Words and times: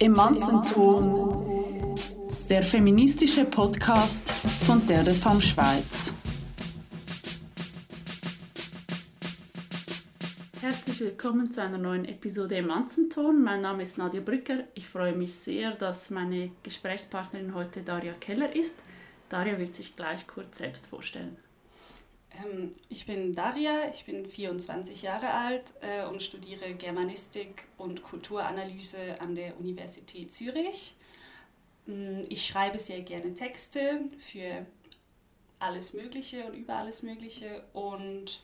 Emanzenton, 0.00 1.96
der 2.48 2.62
feministische 2.62 3.44
Podcast 3.44 4.30
von 4.64 4.86
der 4.86 5.04
Femme 5.06 5.42
Schweiz. 5.42 6.14
Herzlich 10.60 11.00
willkommen 11.00 11.50
zu 11.50 11.60
einer 11.62 11.78
neuen 11.78 12.04
Episode 12.04 12.58
Emanzenton. 12.58 13.42
Mein 13.42 13.62
Name 13.62 13.82
ist 13.82 13.98
Nadia 13.98 14.20
Brücker. 14.20 14.68
Ich 14.74 14.88
freue 14.88 15.16
mich 15.16 15.34
sehr, 15.34 15.72
dass 15.72 16.10
meine 16.10 16.52
Gesprächspartnerin 16.62 17.54
heute 17.54 17.82
Daria 17.82 18.12
Keller 18.12 18.54
ist. 18.54 18.76
Daria 19.28 19.58
wird 19.58 19.74
sich 19.74 19.96
gleich 19.96 20.28
kurz 20.28 20.58
selbst 20.58 20.86
vorstellen. 20.86 21.36
Ähm, 22.44 22.74
ich 22.88 23.06
bin 23.06 23.34
Daria, 23.34 23.88
ich 23.90 24.04
bin 24.04 24.26
24 24.26 25.02
Jahre 25.02 25.32
alt 25.32 25.72
äh, 25.80 26.04
und 26.04 26.22
studiere 26.22 26.74
Germanistik 26.74 27.66
und 27.76 28.02
Kulturanalyse 28.02 29.20
an 29.20 29.34
der 29.34 29.58
Universität 29.58 30.32
Zürich. 30.32 30.94
Mm, 31.86 32.20
ich 32.28 32.46
schreibe 32.46 32.78
sehr 32.78 33.00
gerne 33.02 33.34
Texte 33.34 34.00
für 34.18 34.66
alles 35.58 35.92
Mögliche 35.92 36.44
und 36.44 36.54
über 36.54 36.76
alles 36.76 37.02
Mögliche 37.02 37.64
und 37.72 38.42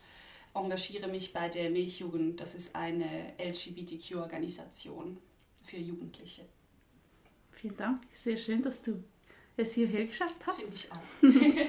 engagiere 0.55 1.08
mich 1.08 1.33
bei 1.33 1.48
der 1.48 1.70
Milchjugend. 1.70 2.41
Das 2.41 2.55
ist 2.55 2.74
eine 2.74 3.34
LGBTQ-Organisation 3.38 5.19
für 5.64 5.77
Jugendliche. 5.77 6.45
Vielen 7.52 7.77
Dank. 7.77 8.02
Sehr 8.12 8.36
schön, 8.36 8.62
dass 8.62 8.83
du 8.83 9.02
es 9.56 9.74
hierher 9.74 10.06
geschafft 10.06 10.47
hast. 10.47 10.61
Finde 10.61 10.74
ich 10.74 10.91
auch. 10.92 10.98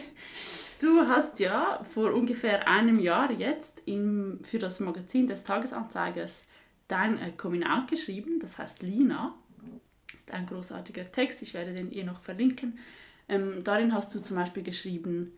Du 0.82 1.08
hast 1.08 1.40
ja 1.40 1.84
vor 1.94 2.14
ungefähr 2.14 2.68
einem 2.68 3.00
Jahr 3.00 3.32
jetzt 3.32 3.82
im, 3.86 4.40
für 4.44 4.60
das 4.60 4.80
Magazin 4.80 5.28
des 5.28 5.44
Tagesanzeigers 5.44 6.44
dein 6.88 7.18
äh, 7.18 7.32
Coming 7.32 7.64
Out 7.64 7.88
geschrieben, 7.88 8.40
das 8.40 8.58
heißt 8.58 8.82
Lina. 8.84 9.36
Das 10.12 10.22
ist 10.22 10.32
ein 10.32 10.46
großartiger 10.46 11.12
Text, 11.12 11.42
ich 11.42 11.54
werde 11.54 11.74
den 11.74 11.92
eh 11.92 12.04
noch 12.04 12.22
verlinken. 12.22 12.80
Ähm, 13.30 13.64
darin 13.64 13.94
hast 13.94 14.14
du 14.14 14.20
zum 14.20 14.36
Beispiel 14.36 14.64
geschrieben, 14.64 15.32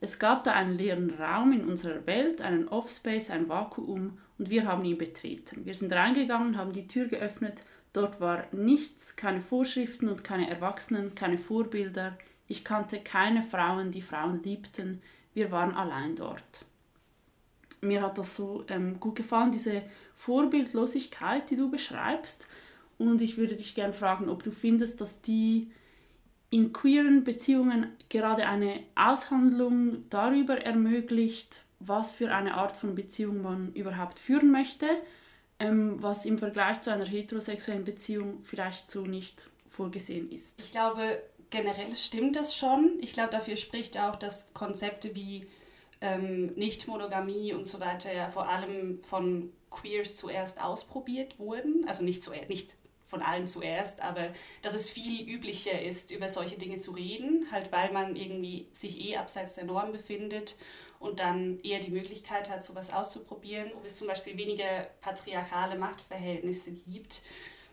es 0.00 0.18
gab 0.18 0.44
da 0.44 0.52
einen 0.52 0.76
leeren 0.76 1.10
Raum 1.10 1.52
in 1.52 1.64
unserer 1.64 2.06
Welt, 2.06 2.42
einen 2.42 2.68
Offspace, 2.68 3.30
ein 3.30 3.48
Vakuum 3.48 4.18
und 4.38 4.50
wir 4.50 4.66
haben 4.66 4.84
ihn 4.84 4.98
betreten. 4.98 5.64
Wir 5.64 5.74
sind 5.74 5.92
reingegangen, 5.92 6.58
haben 6.58 6.72
die 6.72 6.86
Tür 6.86 7.06
geöffnet, 7.06 7.62
dort 7.94 8.20
war 8.20 8.44
nichts, 8.52 9.16
keine 9.16 9.40
Vorschriften 9.40 10.08
und 10.08 10.22
keine 10.22 10.50
Erwachsenen, 10.50 11.14
keine 11.14 11.38
Vorbilder, 11.38 12.18
ich 12.48 12.64
kannte 12.64 13.00
keine 13.00 13.42
Frauen, 13.42 13.90
die 13.90 14.02
Frauen 14.02 14.42
liebten. 14.42 15.02
Wir 15.32 15.50
waren 15.50 15.74
allein 15.74 16.16
dort. 16.16 16.64
Mir 17.80 18.02
hat 18.02 18.18
das 18.18 18.36
so 18.36 18.64
ähm, 18.68 18.98
gut 19.00 19.16
gefallen, 19.16 19.52
diese 19.52 19.82
Vorbildlosigkeit, 20.14 21.50
die 21.50 21.56
du 21.56 21.70
beschreibst. 21.70 22.46
Und 22.98 23.20
ich 23.20 23.36
würde 23.36 23.56
dich 23.56 23.74
gerne 23.74 23.92
fragen, 23.92 24.28
ob 24.28 24.42
du 24.42 24.50
findest, 24.50 25.00
dass 25.00 25.20
die 25.20 25.70
in 26.50 26.72
queeren 26.72 27.24
Beziehungen 27.24 27.88
gerade 28.08 28.46
eine 28.46 28.80
Aushandlung 28.94 30.08
darüber 30.08 30.56
ermöglicht, 30.56 31.62
was 31.80 32.12
für 32.12 32.32
eine 32.32 32.54
Art 32.54 32.76
von 32.76 32.94
Beziehung 32.94 33.42
man 33.42 33.72
überhaupt 33.74 34.18
führen 34.18 34.50
möchte, 34.50 34.86
ähm, 35.58 36.00
was 36.00 36.24
im 36.24 36.38
Vergleich 36.38 36.80
zu 36.80 36.92
einer 36.92 37.06
heterosexuellen 37.06 37.84
Beziehung 37.84 38.38
vielleicht 38.44 38.90
so 38.90 39.04
nicht 39.04 39.48
vorgesehen 39.68 40.30
ist. 40.30 40.60
Ich 40.60 40.70
glaube, 40.70 41.20
generell 41.54 41.94
stimmt 41.94 42.34
das 42.34 42.56
schon. 42.56 42.98
Ich 43.00 43.12
glaube, 43.12 43.30
dafür 43.30 43.54
spricht 43.54 43.96
auch, 43.96 44.16
dass 44.16 44.52
Konzepte 44.54 45.14
wie 45.14 45.46
ähm, 46.00 46.46
Nicht-Monogamie 46.56 47.52
und 47.52 47.66
so 47.66 47.78
weiter 47.78 48.12
ja 48.12 48.28
vor 48.28 48.48
allem 48.48 49.00
von 49.04 49.52
Queers 49.70 50.16
zuerst 50.16 50.60
ausprobiert 50.60 51.38
wurden. 51.38 51.84
Also 51.86 52.02
nicht, 52.02 52.24
zuerst, 52.24 52.48
nicht 52.48 52.74
von 53.06 53.22
allen 53.22 53.46
zuerst, 53.46 54.00
aber 54.00 54.32
dass 54.62 54.74
es 54.74 54.90
viel 54.90 55.28
üblicher 55.32 55.80
ist, 55.80 56.10
über 56.10 56.28
solche 56.28 56.58
Dinge 56.58 56.78
zu 56.78 56.90
reden, 56.90 57.46
halt 57.52 57.70
weil 57.70 57.92
man 57.92 58.16
irgendwie 58.16 58.66
sich 58.72 58.98
eh 58.98 59.16
abseits 59.16 59.54
der 59.54 59.64
Norm 59.64 59.92
befindet 59.92 60.56
und 60.98 61.20
dann 61.20 61.60
eher 61.60 61.78
die 61.78 61.92
Möglichkeit 61.92 62.50
hat, 62.50 62.64
sowas 62.64 62.92
auszuprobieren. 62.92 63.70
Ob 63.76 63.86
es 63.86 63.94
zum 63.94 64.08
Beispiel 64.08 64.36
weniger 64.36 64.88
patriarchale 65.00 65.78
Machtverhältnisse 65.78 66.72
gibt, 66.72 67.22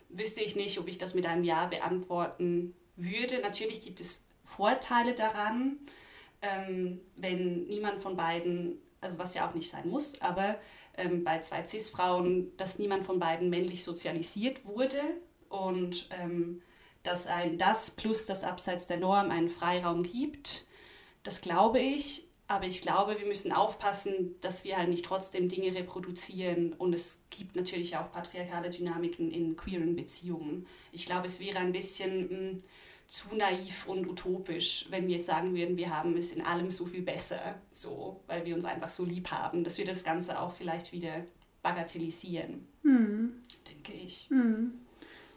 wüsste 0.09 0.41
ich 0.41 0.55
nicht, 0.55 0.77
ob 0.77 0.87
ich 0.87 0.99
das 0.99 1.15
mit 1.15 1.25
einem 1.25 1.43
Ja 1.43 1.65
beantworten 1.65 2.75
würde. 3.03 3.39
Natürlich 3.41 3.81
gibt 3.81 3.99
es 3.99 4.23
Vorteile 4.45 5.13
daran, 5.13 5.77
ähm, 6.41 6.99
wenn 7.15 7.65
niemand 7.67 8.01
von 8.01 8.15
beiden, 8.15 8.79
also 8.99 9.17
was 9.17 9.33
ja 9.33 9.47
auch 9.47 9.53
nicht 9.53 9.69
sein 9.69 9.89
muss, 9.89 10.19
aber 10.21 10.57
ähm, 10.97 11.23
bei 11.23 11.39
zwei 11.39 11.65
CIS-Frauen, 11.65 12.55
dass 12.57 12.79
niemand 12.79 13.05
von 13.05 13.19
beiden 13.19 13.49
männlich 13.49 13.83
sozialisiert 13.83 14.65
wurde 14.65 15.01
und 15.49 16.09
ähm, 16.11 16.61
dass 17.03 17.27
ein 17.27 17.57
das 17.57 17.91
plus 17.91 18.25
das 18.25 18.43
Abseits 18.43 18.87
der 18.87 18.97
Norm 18.97 19.31
einen 19.31 19.49
Freiraum 19.49 20.03
gibt. 20.03 20.65
Das 21.23 21.41
glaube 21.41 21.79
ich, 21.79 22.27
aber 22.47 22.65
ich 22.65 22.81
glaube, 22.81 23.17
wir 23.17 23.27
müssen 23.27 23.53
aufpassen, 23.53 24.35
dass 24.41 24.65
wir 24.65 24.77
halt 24.77 24.89
nicht 24.89 25.05
trotzdem 25.05 25.47
Dinge 25.47 25.73
reproduzieren 25.73 26.73
und 26.73 26.93
es 26.93 27.21
gibt 27.29 27.55
natürlich 27.55 27.95
auch 27.95 28.11
patriarchale 28.11 28.69
Dynamiken 28.69 29.31
in 29.31 29.55
queeren 29.55 29.95
Beziehungen. 29.95 30.67
Ich 30.91 31.05
glaube, 31.05 31.27
es 31.27 31.39
wäre 31.39 31.59
ein 31.59 31.71
bisschen 31.71 32.21
mh, 32.21 32.29
hm, 32.29 32.63
zu 33.11 33.35
naiv 33.35 33.89
und 33.89 34.07
utopisch, 34.07 34.85
wenn 34.89 35.05
wir 35.05 35.17
jetzt 35.17 35.25
sagen 35.25 35.53
würden, 35.53 35.75
wir 35.75 35.93
haben 35.93 36.15
es 36.15 36.31
in 36.31 36.41
allem 36.41 36.71
so 36.71 36.85
viel 36.85 37.01
besser, 37.01 37.55
so, 37.69 38.21
weil 38.25 38.45
wir 38.45 38.55
uns 38.55 38.63
einfach 38.63 38.87
so 38.87 39.03
lieb 39.03 39.29
haben, 39.31 39.65
dass 39.65 39.77
wir 39.77 39.83
das 39.83 40.05
Ganze 40.05 40.39
auch 40.39 40.53
vielleicht 40.53 40.93
wieder 40.93 41.25
bagatellisieren, 41.61 42.65
hm. 42.83 43.33
denke 43.67 43.91
ich. 43.91 44.29
Hm. 44.29 44.75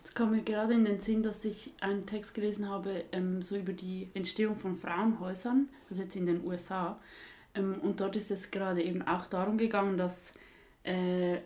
Es 0.05 0.15
kam 0.15 0.31
mir 0.31 0.43
gerade 0.43 0.73
in 0.73 0.85
den 0.85 1.01
Sinn, 1.01 1.25
dass 1.25 1.45
ich 1.45 1.73
einen 1.81 2.07
Text 2.07 2.35
gelesen 2.35 2.69
habe, 2.69 3.07
ähm, 3.11 3.43
so 3.43 3.57
über 3.57 3.73
die 3.73 4.09
Entstehung 4.15 4.55
von 4.55 4.77
Frauenhäusern, 4.77 5.69
also 5.91 6.03
jetzt 6.03 6.15
in 6.15 6.27
den 6.27 6.47
USA. 6.47 7.01
Ähm, 7.57 7.81
und 7.83 7.99
dort 7.99 8.15
ist 8.15 8.31
es 8.31 8.53
gerade 8.53 8.85
eben 8.85 9.03
auch 9.03 9.27
darum 9.27 9.59
gegangen, 9.59 9.99
dass 9.99 10.33
äh, 10.85 11.39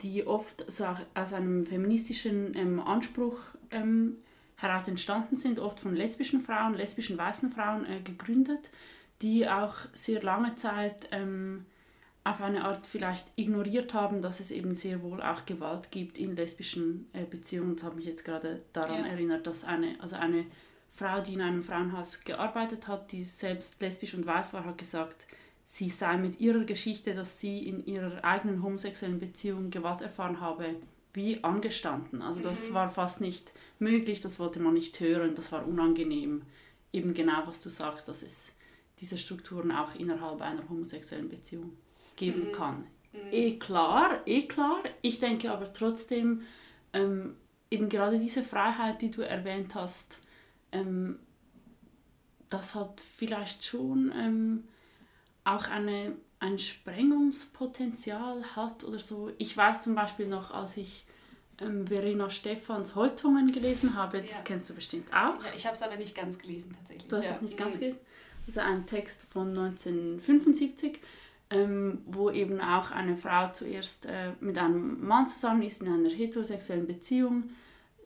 die 0.00 0.26
oft 0.26 0.64
so 0.66 0.86
aus 1.12 1.34
einem 1.34 1.66
feministischen 1.66 2.56
ähm, 2.56 2.80
Anspruch 2.80 3.38
ähm, 3.70 4.16
heraus 4.56 4.88
entstanden 4.88 5.36
sind, 5.36 5.60
oft 5.60 5.80
von 5.80 5.94
lesbischen 5.94 6.40
Frauen, 6.40 6.74
lesbischen 6.74 7.18
weißen 7.18 7.50
Frauen 7.50 7.84
äh, 7.86 8.00
gegründet, 8.00 8.70
die 9.22 9.48
auch 9.48 9.74
sehr 9.92 10.22
lange 10.22 10.56
Zeit 10.56 11.08
ähm, 11.12 11.66
auf 12.24 12.40
eine 12.40 12.64
Art 12.64 12.86
vielleicht 12.86 13.32
ignoriert 13.36 13.94
haben, 13.94 14.20
dass 14.20 14.40
es 14.40 14.50
eben 14.50 14.74
sehr 14.74 15.02
wohl 15.02 15.22
auch 15.22 15.46
Gewalt 15.46 15.90
gibt 15.90 16.18
in 16.18 16.34
lesbischen 16.34 17.08
äh, 17.12 17.24
Beziehungen. 17.24 17.76
Das 17.76 17.84
hat 17.84 17.96
mich 17.96 18.06
jetzt 18.06 18.24
gerade 18.24 18.62
daran 18.72 19.04
ja. 19.04 19.10
erinnert, 19.10 19.46
dass 19.46 19.64
eine, 19.64 20.00
also 20.00 20.16
eine 20.16 20.46
Frau, 20.90 21.20
die 21.20 21.34
in 21.34 21.42
einem 21.42 21.62
Frauenhaus 21.62 22.20
gearbeitet 22.20 22.88
hat, 22.88 23.12
die 23.12 23.22
selbst 23.22 23.80
lesbisch 23.80 24.14
und 24.14 24.26
weiß 24.26 24.54
war, 24.54 24.64
hat 24.64 24.78
gesagt, 24.78 25.26
sie 25.64 25.90
sei 25.90 26.16
mit 26.16 26.40
ihrer 26.40 26.64
Geschichte, 26.64 27.14
dass 27.14 27.38
sie 27.38 27.68
in 27.68 27.84
ihrer 27.84 28.24
eigenen 28.24 28.62
homosexuellen 28.62 29.20
Beziehung 29.20 29.70
Gewalt 29.70 30.00
erfahren 30.00 30.40
habe, 30.40 30.76
wie 31.16 31.42
angestanden. 31.42 32.20
Also 32.22 32.40
das 32.40 32.68
mhm. 32.68 32.74
war 32.74 32.90
fast 32.90 33.20
nicht 33.20 33.52
möglich, 33.78 34.20
das 34.20 34.38
wollte 34.38 34.60
man 34.60 34.74
nicht 34.74 35.00
hören, 35.00 35.34
das 35.34 35.50
war 35.50 35.66
unangenehm. 35.66 36.42
Eben 36.92 37.14
genau, 37.14 37.42
was 37.46 37.58
du 37.60 37.70
sagst, 37.70 38.06
dass 38.08 38.22
es 38.22 38.52
diese 39.00 39.18
Strukturen 39.18 39.72
auch 39.72 39.94
innerhalb 39.94 40.40
einer 40.42 40.68
homosexuellen 40.68 41.28
Beziehung 41.28 41.72
geben 42.16 42.48
mhm. 42.48 42.52
kann. 42.52 42.86
Mhm. 43.12 43.32
Eh 43.32 43.58
klar, 43.58 44.20
eh 44.26 44.42
klar. 44.42 44.82
Ich 45.00 45.18
denke 45.18 45.50
aber 45.50 45.72
trotzdem, 45.72 46.42
ähm, 46.92 47.36
eben 47.70 47.88
gerade 47.88 48.18
diese 48.18 48.42
Freiheit, 48.42 49.00
die 49.00 49.10
du 49.10 49.22
erwähnt 49.22 49.74
hast, 49.74 50.20
ähm, 50.70 51.18
das 52.50 52.74
hat 52.74 53.00
vielleicht 53.00 53.64
schon 53.64 54.12
ähm, 54.14 54.64
auch 55.44 55.68
eine, 55.68 56.16
ein 56.40 56.58
Sprengungspotenzial 56.58 58.54
hat 58.54 58.84
oder 58.84 58.98
so. 58.98 59.32
Ich 59.38 59.56
weiß 59.56 59.82
zum 59.82 59.94
Beispiel 59.94 60.28
noch, 60.28 60.50
als 60.50 60.76
ich 60.76 61.05
ähm, 61.60 61.86
Verena 61.86 62.30
Stephans 62.30 62.94
Häutungen 62.94 63.52
gelesen 63.52 63.94
habe. 63.94 64.20
Das 64.20 64.30
ja. 64.30 64.36
kennst 64.44 64.68
du 64.70 64.74
bestimmt 64.74 65.08
auch. 65.12 65.42
Ja, 65.42 65.50
ich 65.54 65.64
habe 65.66 65.74
es 65.74 65.82
aber 65.82 65.96
nicht 65.96 66.14
ganz 66.14 66.38
gelesen 66.38 66.74
tatsächlich. 66.78 67.08
Du 67.08 67.16
hast 67.16 67.24
ja. 67.24 67.32
es 67.32 67.42
nicht 67.42 67.56
ganz 67.56 67.76
mhm. 67.76 67.80
gelesen. 67.80 67.98
Also 68.46 68.60
ein 68.60 68.86
Text 68.86 69.26
von 69.30 69.48
1975, 69.48 71.00
ähm, 71.50 72.02
wo 72.06 72.30
eben 72.30 72.60
auch 72.60 72.90
eine 72.90 73.16
Frau 73.16 73.50
zuerst 73.52 74.06
äh, 74.06 74.32
mit 74.40 74.58
einem 74.58 75.06
Mann 75.06 75.28
zusammen 75.28 75.62
ist 75.62 75.82
in 75.82 75.88
einer 75.88 76.10
heterosexuellen 76.10 76.86
Beziehung, 76.86 77.50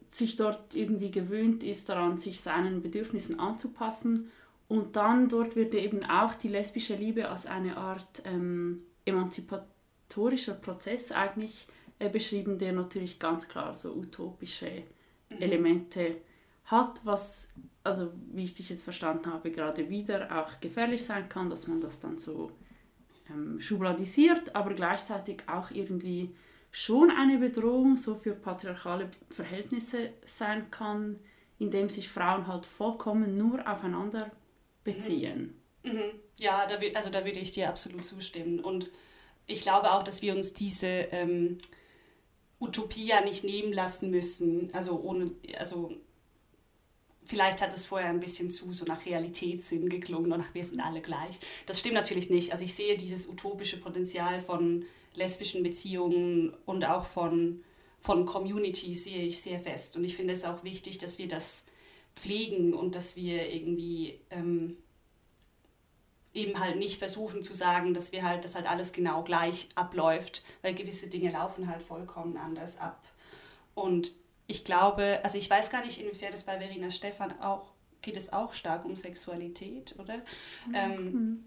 sich 0.08 0.36
dort 0.36 0.74
irgendwie 0.74 1.10
gewöhnt 1.10 1.62
ist 1.62 1.88
daran, 1.88 2.16
sich 2.16 2.40
seinen 2.40 2.82
Bedürfnissen 2.82 3.38
anzupassen. 3.38 4.30
Und 4.68 4.96
dann 4.96 5.28
dort 5.28 5.56
wird 5.56 5.74
eben 5.74 6.04
auch 6.04 6.34
die 6.34 6.48
lesbische 6.48 6.94
Liebe 6.94 7.28
als 7.28 7.46
eine 7.46 7.76
Art 7.76 8.22
ähm, 8.24 8.82
emanzipatorischer 9.04 10.54
Prozess 10.54 11.12
eigentlich 11.12 11.66
beschrieben, 12.08 12.58
der 12.58 12.72
natürlich 12.72 13.18
ganz 13.18 13.48
klar 13.48 13.74
so 13.74 13.94
utopische 13.94 14.84
mhm. 15.28 15.36
Elemente 15.38 16.16
hat, 16.64 17.00
was, 17.04 17.48
also 17.84 18.12
wie 18.32 18.44
ich 18.44 18.54
dich 18.54 18.70
jetzt 18.70 18.82
verstanden 18.82 19.32
habe, 19.32 19.50
gerade 19.50 19.88
wieder 19.90 20.40
auch 20.40 20.60
gefährlich 20.60 21.04
sein 21.04 21.28
kann, 21.28 21.50
dass 21.50 21.66
man 21.66 21.80
das 21.80 22.00
dann 22.00 22.18
so 22.18 22.52
ähm, 23.28 23.60
schubladisiert, 23.60 24.54
aber 24.54 24.74
gleichzeitig 24.74 25.42
auch 25.48 25.70
irgendwie 25.70 26.34
schon 26.70 27.10
eine 27.10 27.38
Bedrohung 27.38 27.96
so 27.96 28.14
für 28.14 28.34
patriarchale 28.34 29.10
Verhältnisse 29.28 30.10
sein 30.24 30.70
kann, 30.70 31.18
indem 31.58 31.90
sich 31.90 32.08
Frauen 32.08 32.46
halt 32.46 32.66
vollkommen 32.66 33.36
nur 33.36 33.68
aufeinander 33.70 34.30
beziehen. 34.84 35.54
Mhm. 35.82 35.92
Mhm. 35.92 36.10
Ja, 36.38 36.66
da, 36.66 36.78
also 36.94 37.10
da 37.10 37.24
würde 37.24 37.40
ich 37.40 37.52
dir 37.52 37.68
absolut 37.68 38.04
zustimmen. 38.04 38.60
Und 38.60 38.90
ich 39.46 39.62
glaube 39.62 39.92
auch, 39.92 40.02
dass 40.02 40.22
wir 40.22 40.34
uns 40.34 40.52
diese 40.52 40.86
ähm, 40.86 41.58
Utopie 42.60 43.06
ja 43.06 43.22
nicht 43.22 43.42
nehmen 43.42 43.72
lassen 43.72 44.10
müssen. 44.10 44.72
Also 44.72 45.00
ohne, 45.00 45.30
also 45.58 45.90
vielleicht 47.24 47.62
hat 47.62 47.74
es 47.74 47.86
vorher 47.86 48.10
ein 48.10 48.20
bisschen 48.20 48.50
zu 48.50 48.72
so 48.72 48.84
nach 48.84 49.06
Realitätssinn 49.06 49.88
geklungen 49.88 50.32
und 50.32 50.38
nach 50.38 50.54
wir 50.54 50.64
sind 50.64 50.80
alle 50.80 51.00
gleich. 51.00 51.38
Das 51.66 51.80
stimmt 51.80 51.94
natürlich 51.94 52.28
nicht. 52.28 52.52
Also 52.52 52.64
ich 52.64 52.74
sehe 52.74 52.96
dieses 52.96 53.26
utopische 53.26 53.78
Potenzial 53.78 54.40
von 54.40 54.84
lesbischen 55.14 55.62
Beziehungen 55.62 56.52
und 56.66 56.84
auch 56.84 57.06
von, 57.06 57.64
von 57.98 58.26
Community 58.26 58.94
sehe 58.94 59.22
ich 59.22 59.40
sehr 59.40 59.58
fest. 59.58 59.96
Und 59.96 60.04
ich 60.04 60.16
finde 60.16 60.34
es 60.34 60.44
auch 60.44 60.62
wichtig, 60.62 60.98
dass 60.98 61.18
wir 61.18 61.28
das 61.28 61.64
pflegen 62.14 62.74
und 62.74 62.94
dass 62.94 63.16
wir 63.16 63.50
irgendwie 63.50 64.20
ähm, 64.30 64.76
eben 66.32 66.60
halt 66.60 66.76
nicht 66.76 66.98
versuchen 66.98 67.42
zu 67.42 67.54
sagen, 67.54 67.92
dass 67.92 68.12
wir 68.12 68.22
halt, 68.22 68.44
dass 68.44 68.54
halt 68.54 68.66
alles 68.66 68.92
genau 68.92 69.22
gleich 69.22 69.68
abläuft, 69.74 70.42
weil 70.62 70.74
gewisse 70.74 71.08
Dinge 71.08 71.32
laufen 71.32 71.68
halt 71.68 71.82
vollkommen 71.82 72.36
anders 72.36 72.78
ab. 72.78 73.02
Und 73.74 74.12
ich 74.46 74.64
glaube, 74.64 75.20
also 75.22 75.38
ich 75.38 75.48
weiß 75.48 75.70
gar 75.70 75.84
nicht, 75.84 76.00
inwiefern 76.00 76.32
es 76.32 76.44
bei 76.44 76.58
Verena 76.58 76.90
Stephan 76.90 77.40
auch, 77.40 77.72
geht 78.02 78.16
es 78.16 78.32
auch 78.32 78.52
stark 78.52 78.84
um 78.84 78.96
Sexualität, 78.96 79.94
oder? 79.98 80.18
Mhm. 80.66 80.74
Ähm, 80.74 81.44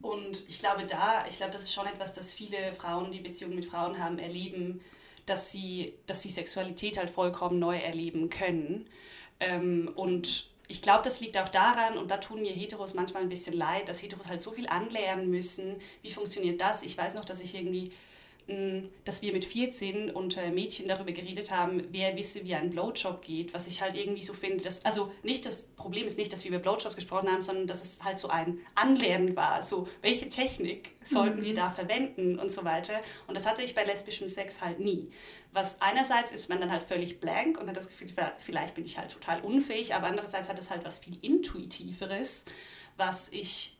und 0.00 0.48
ich 0.48 0.58
glaube 0.58 0.84
da, 0.84 1.26
ich 1.26 1.38
glaube, 1.38 1.52
das 1.52 1.62
ist 1.62 1.72
schon 1.72 1.86
etwas, 1.86 2.12
das 2.12 2.32
viele 2.32 2.74
Frauen, 2.74 3.10
die 3.12 3.20
Beziehungen 3.20 3.54
mit 3.54 3.64
Frauen 3.64 3.98
haben, 3.98 4.18
erleben, 4.18 4.80
dass 5.24 5.50
sie, 5.50 5.94
dass 6.06 6.22
sie 6.22 6.30
Sexualität 6.30 6.98
halt 6.98 7.10
vollkommen 7.10 7.58
neu 7.58 7.76
erleben 7.78 8.30
können. 8.30 8.88
Ähm, 9.40 9.90
und 9.94 10.50
ich 10.68 10.82
glaube, 10.82 11.04
das 11.04 11.20
liegt 11.20 11.38
auch 11.38 11.48
daran, 11.48 11.96
und 11.96 12.10
da 12.10 12.16
tun 12.16 12.40
mir 12.42 12.52
Heteros 12.52 12.94
manchmal 12.94 13.22
ein 13.22 13.28
bisschen 13.28 13.56
leid, 13.56 13.88
dass 13.88 14.02
Heteros 14.02 14.28
halt 14.28 14.40
so 14.40 14.52
viel 14.52 14.66
anlernen 14.66 15.30
müssen. 15.30 15.76
Wie 16.02 16.10
funktioniert 16.10 16.60
das? 16.60 16.82
Ich 16.82 16.96
weiß 16.98 17.14
noch, 17.14 17.24
dass 17.24 17.40
ich 17.40 17.54
irgendwie 17.54 17.92
dass 19.04 19.22
wir 19.22 19.32
mit 19.32 19.44
14 19.44 20.12
unter 20.12 20.50
Mädchen 20.50 20.86
darüber 20.86 21.10
geredet 21.10 21.50
haben, 21.50 21.82
wer 21.90 22.14
wisse, 22.14 22.44
wie 22.44 22.54
ein 22.54 22.70
Blowjob 22.70 23.20
geht, 23.20 23.52
was 23.52 23.66
ich 23.66 23.82
halt 23.82 23.96
irgendwie 23.96 24.22
so 24.22 24.34
finde, 24.34 24.62
dass, 24.62 24.84
also 24.84 25.12
nicht 25.24 25.44
das 25.46 25.64
Problem 25.74 26.06
ist 26.06 26.16
nicht, 26.16 26.32
dass 26.32 26.44
wir 26.44 26.50
über 26.52 26.60
Blowjobs 26.60 26.94
gesprochen 26.94 27.28
haben, 27.28 27.40
sondern 27.40 27.66
dass 27.66 27.82
es 27.82 28.04
halt 28.04 28.18
so 28.18 28.28
ein 28.28 28.60
Anlernen 28.76 29.34
war, 29.34 29.62
so 29.62 29.88
welche 30.00 30.28
Technik 30.28 30.92
sollten 31.04 31.40
mhm. 31.40 31.44
wir 31.44 31.54
da 31.54 31.70
verwenden 31.70 32.38
und 32.38 32.52
so 32.52 32.64
weiter. 32.64 33.00
Und 33.26 33.36
das 33.36 33.46
hatte 33.46 33.64
ich 33.64 33.74
bei 33.74 33.82
lesbischem 33.82 34.28
Sex 34.28 34.60
halt 34.60 34.78
nie. 34.78 35.10
Was 35.52 35.80
einerseits 35.80 36.30
ist 36.30 36.48
man 36.48 36.60
dann 36.60 36.70
halt 36.70 36.84
völlig 36.84 37.18
blank 37.18 37.58
und 37.58 37.68
hat 37.68 37.76
das 37.76 37.88
Gefühl, 37.88 38.08
vielleicht 38.38 38.76
bin 38.76 38.84
ich 38.84 38.96
halt 38.96 39.10
total 39.10 39.40
unfähig, 39.40 39.92
aber 39.92 40.06
andererseits 40.06 40.48
hat 40.48 40.58
es 40.58 40.70
halt 40.70 40.84
was 40.84 41.00
viel 41.00 41.18
Intuitiveres, 41.20 42.44
was 42.96 43.28
ich, 43.32 43.76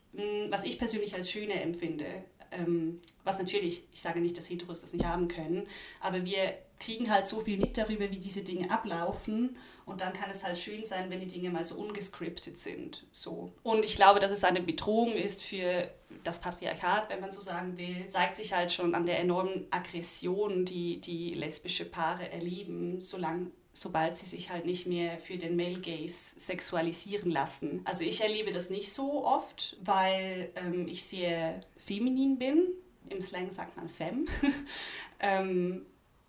was 0.49 0.65
ich 0.65 0.77
persönlich 0.77 1.15
als 1.15 1.31
schöner 1.31 1.61
empfinde 1.61 2.25
ähm, 2.51 3.01
was 3.23 3.39
natürlich, 3.39 3.83
ich 3.91 4.01
sage 4.01 4.19
nicht, 4.19 4.37
dass 4.37 4.49
Heteros 4.49 4.81
das 4.81 4.93
nicht 4.93 5.05
haben 5.05 5.27
können, 5.27 5.67
aber 5.99 6.23
wir 6.25 6.53
kriegen 6.79 7.09
halt 7.11 7.27
so 7.27 7.41
viel 7.41 7.57
mit 7.57 7.77
darüber, 7.77 8.09
wie 8.11 8.19
diese 8.19 8.41
Dinge 8.41 8.69
ablaufen 8.71 9.57
und 9.85 10.01
dann 10.01 10.13
kann 10.13 10.29
es 10.29 10.43
halt 10.43 10.57
schön 10.57 10.83
sein, 10.83 11.09
wenn 11.09 11.21
die 11.21 11.27
Dinge 11.27 11.49
mal 11.49 11.63
so 11.63 11.75
ungescriptet 11.75 12.57
sind. 12.57 13.05
So. 13.11 13.51
Und 13.63 13.85
ich 13.85 13.95
glaube, 13.95 14.19
dass 14.19 14.31
es 14.31 14.43
eine 14.43 14.61
Bedrohung 14.61 15.13
ist 15.13 15.43
für 15.43 15.89
das 16.23 16.39
Patriarchat, 16.39 17.09
wenn 17.09 17.21
man 17.21 17.31
so 17.31 17.41
sagen 17.41 17.77
will, 17.77 18.07
zeigt 18.07 18.35
sich 18.35 18.53
halt 18.53 18.71
schon 18.71 18.95
an 18.95 19.05
der 19.05 19.19
enormen 19.19 19.65
Aggression, 19.71 20.65
die 20.65 20.99
die 20.99 21.33
lesbische 21.33 21.85
Paare 21.85 22.29
erleben, 22.29 23.01
solange 23.01 23.47
sobald 23.77 24.17
sie 24.17 24.25
sich 24.25 24.49
halt 24.49 24.65
nicht 24.65 24.87
mehr 24.87 25.19
für 25.19 25.37
den 25.37 25.55
Male 25.55 25.79
Gaze 25.79 26.39
sexualisieren 26.39 27.29
lassen. 27.29 27.81
Also 27.85 28.03
ich 28.03 28.21
erlebe 28.21 28.49
das 28.49 28.71
nicht 28.71 28.91
so 28.91 29.23
oft, 29.23 29.77
weil 29.81 30.49
ähm, 30.55 30.87
ich 30.87 31.03
sehr 31.03 31.61
feminin 31.87 32.37
bin. 32.37 32.67
Im 33.09 33.21
Slang 33.21 33.49
sagt 33.49 33.77
man 33.77 33.87
femme. 33.87 34.25
ähm, 35.19 35.85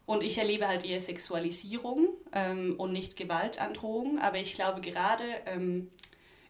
und 0.06 0.22
ich 0.22 0.38
erlebe 0.38 0.66
halt 0.66 0.86
eher 0.86 1.00
Sexualisierung 1.00 2.08
ähm, 2.32 2.76
und 2.78 2.92
nicht 2.92 3.16
Gewaltandrohung. 3.16 4.18
Aber 4.18 4.38
ich 4.38 4.54
glaube 4.54 4.80
gerade 4.80 5.24
ähm, 5.44 5.90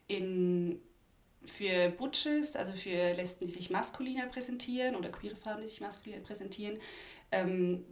in, 0.06 0.80
für 1.44 1.88
Butches, 1.88 2.54
also 2.54 2.72
für 2.72 3.14
Lesben, 3.14 3.46
die 3.46 3.50
sich 3.50 3.70
maskuliner 3.70 4.26
präsentieren 4.26 4.94
oder 4.94 5.08
queere 5.08 5.34
Frauen, 5.34 5.60
die 5.62 5.66
sich 5.66 5.80
maskuliner 5.80 6.22
präsentieren, 6.22 6.78
ähm, 7.32 7.84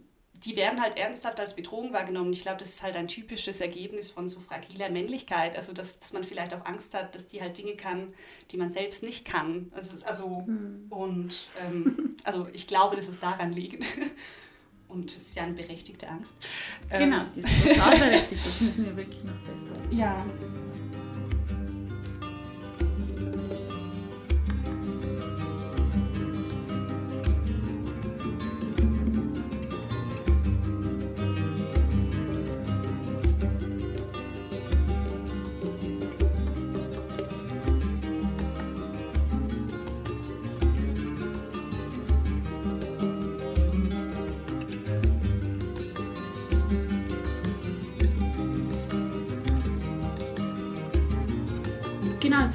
die 0.45 0.55
werden 0.55 0.81
halt 0.81 0.97
ernsthaft 0.97 1.39
als 1.39 1.55
Bedrohung 1.55 1.93
wahrgenommen. 1.93 2.31
Ich 2.31 2.41
glaube, 2.41 2.57
das 2.59 2.69
ist 2.69 2.83
halt 2.83 2.95
ein 2.95 3.07
typisches 3.07 3.61
Ergebnis 3.61 4.09
von 4.09 4.27
so 4.27 4.39
fragiler 4.39 4.89
Männlichkeit. 4.89 5.55
Also, 5.55 5.73
dass, 5.73 5.99
dass 5.99 6.13
man 6.13 6.23
vielleicht 6.23 6.53
auch 6.53 6.65
Angst 6.65 6.93
hat, 6.93 7.15
dass 7.15 7.27
die 7.27 7.41
halt 7.41 7.57
Dinge 7.57 7.75
kann, 7.75 8.13
die 8.51 8.57
man 8.57 8.69
selbst 8.69 9.03
nicht 9.03 9.25
kann. 9.25 9.71
Also, 9.73 10.05
also 10.05 10.43
mhm. 10.45 10.85
und 10.89 11.47
ähm, 11.59 12.15
also 12.23 12.47
ich 12.53 12.67
glaube, 12.67 12.95
dass 12.95 13.07
es 13.07 13.19
daran 13.19 13.51
liegt. 13.51 13.83
Und 14.89 15.11
es 15.11 15.23
ist 15.23 15.35
ja 15.35 15.43
eine 15.43 15.51
berechtigte 15.51 16.07
Angst. 16.07 16.33
Genau, 16.89 17.25
die 17.35 17.41
ist 17.41 17.61
total 17.61 17.97
berechtigt. 17.99 18.45
Das 18.45 18.61
müssen 18.61 18.85
wir 18.85 18.95
wirklich 18.95 19.21
noch 19.21 19.33
festhalten. 19.33 19.97
Ja. 19.97 20.25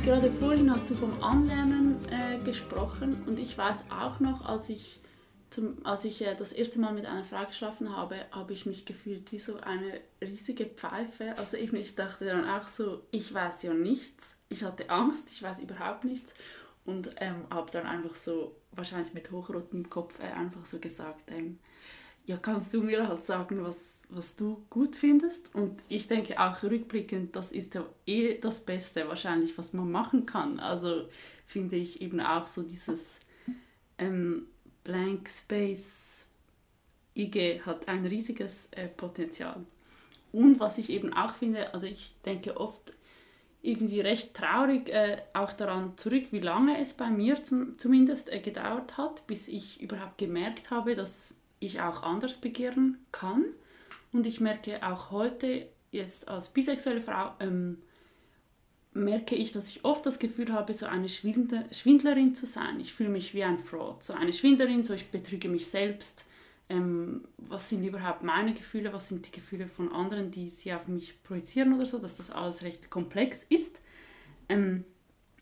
Gerade 0.04 0.32
vorhin 0.32 0.68
hast 0.68 0.90
du 0.90 0.94
vom 0.96 1.22
Anlernen 1.22 1.96
äh, 2.10 2.38
gesprochen 2.44 3.22
und 3.26 3.38
ich 3.38 3.56
weiß 3.56 3.84
auch 3.88 4.18
noch, 4.18 4.44
als 4.44 4.68
ich, 4.68 5.00
zum, 5.48 5.76
als 5.86 6.04
ich 6.04 6.20
äh, 6.22 6.34
das 6.34 6.50
erste 6.50 6.80
Mal 6.80 6.92
mit 6.92 7.06
einer 7.06 7.24
Frau 7.24 7.44
geschlafen 7.46 7.96
habe, 7.96 8.16
habe 8.32 8.52
ich 8.52 8.66
mich 8.66 8.84
gefühlt 8.84 9.30
wie 9.30 9.38
so 9.38 9.60
eine 9.60 10.00
riesige 10.20 10.66
Pfeife. 10.66 11.38
Also 11.38 11.56
eben, 11.56 11.76
ich 11.76 11.94
dachte 11.94 12.24
dann 12.24 12.48
auch 12.48 12.66
so, 12.66 13.02
ich 13.12 13.32
weiß 13.32 13.62
ja 13.62 13.74
nichts. 13.74 14.34
Ich 14.48 14.64
hatte 14.64 14.90
Angst, 14.90 15.30
ich 15.30 15.40
weiß 15.40 15.60
überhaupt 15.60 16.04
nichts 16.04 16.34
und 16.84 17.10
ähm, 17.18 17.44
habe 17.50 17.70
dann 17.70 17.86
einfach 17.86 18.16
so, 18.16 18.56
wahrscheinlich 18.72 19.14
mit 19.14 19.30
hochrotem 19.30 19.88
Kopf, 19.88 20.18
äh, 20.18 20.32
einfach 20.32 20.66
so 20.66 20.80
gesagt, 20.80 21.30
ähm, 21.30 21.60
ja, 22.24 22.36
kannst 22.36 22.72
du 22.72 22.82
mir 22.82 23.08
halt 23.08 23.24
sagen, 23.24 23.64
was, 23.64 24.02
was 24.08 24.36
du 24.36 24.64
gut 24.70 24.94
findest? 24.94 25.54
Und 25.54 25.82
ich 25.88 26.06
denke 26.06 26.40
auch 26.40 26.62
rückblickend, 26.62 27.34
das 27.34 27.52
ist 27.52 27.74
ja 27.74 27.84
eh 28.06 28.38
das 28.38 28.64
Beste 28.64 29.08
wahrscheinlich, 29.08 29.58
was 29.58 29.72
man 29.72 29.90
machen 29.90 30.26
kann. 30.26 30.60
Also 30.60 31.08
finde 31.46 31.76
ich 31.76 32.00
eben 32.00 32.20
auch 32.20 32.46
so 32.46 32.62
dieses 32.62 33.18
ähm, 33.98 34.46
Blank 34.84 35.28
Space 35.28 36.26
IG 37.14 37.60
hat 37.66 37.88
ein 37.88 38.06
riesiges 38.06 38.68
äh, 38.70 38.88
Potenzial. 38.88 39.64
Und 40.32 40.60
was 40.60 40.78
ich 40.78 40.90
eben 40.90 41.12
auch 41.12 41.34
finde, 41.34 41.74
also 41.74 41.86
ich 41.86 42.14
denke 42.24 42.58
oft 42.58 42.92
irgendwie 43.60 44.00
recht 44.00 44.34
traurig 44.34 44.88
äh, 44.88 45.22
auch 45.34 45.52
daran 45.52 45.96
zurück, 45.96 46.26
wie 46.30 46.40
lange 46.40 46.80
es 46.80 46.94
bei 46.94 47.10
mir 47.10 47.42
zum, 47.42 47.78
zumindest 47.78 48.32
äh, 48.32 48.40
gedauert 48.40 48.96
hat, 48.96 49.26
bis 49.26 49.46
ich 49.46 49.80
überhaupt 49.80 50.18
gemerkt 50.18 50.70
habe, 50.70 50.96
dass 50.96 51.36
ich 51.62 51.80
auch 51.80 52.02
anders 52.02 52.38
begehren 52.38 52.98
kann. 53.12 53.44
Und 54.12 54.26
ich 54.26 54.40
merke 54.40 54.86
auch 54.86 55.10
heute, 55.10 55.68
jetzt 55.90 56.28
als 56.28 56.50
bisexuelle 56.50 57.00
Frau, 57.00 57.32
ähm, 57.40 57.78
merke 58.94 59.34
ich, 59.34 59.52
dass 59.52 59.68
ich 59.68 59.84
oft 59.84 60.04
das 60.04 60.18
Gefühl 60.18 60.52
habe, 60.52 60.74
so 60.74 60.86
eine 60.86 61.08
Schwindlerin 61.08 62.34
zu 62.34 62.46
sein. 62.46 62.78
Ich 62.80 62.92
fühle 62.92 63.08
mich 63.08 63.32
wie 63.32 63.42
ein 63.42 63.58
Fraud, 63.58 64.02
so 64.02 64.12
eine 64.12 64.32
Schwindlerin, 64.32 64.82
so 64.82 64.92
ich 64.92 65.10
betrüge 65.10 65.48
mich 65.48 65.66
selbst. 65.68 66.24
Ähm, 66.68 67.24
was 67.38 67.68
sind 67.68 67.84
überhaupt 67.84 68.22
meine 68.22 68.54
Gefühle, 68.54 68.92
was 68.92 69.08
sind 69.08 69.26
die 69.26 69.30
Gefühle 69.30 69.66
von 69.66 69.92
anderen, 69.92 70.30
die 70.30 70.48
sie 70.48 70.72
auf 70.72 70.88
mich 70.88 71.22
projizieren 71.22 71.74
oder 71.74 71.86
so, 71.86 71.98
dass 71.98 72.16
das 72.16 72.30
alles 72.30 72.62
recht 72.62 72.90
komplex 72.90 73.44
ist. 73.48 73.80
Ähm, 74.48 74.84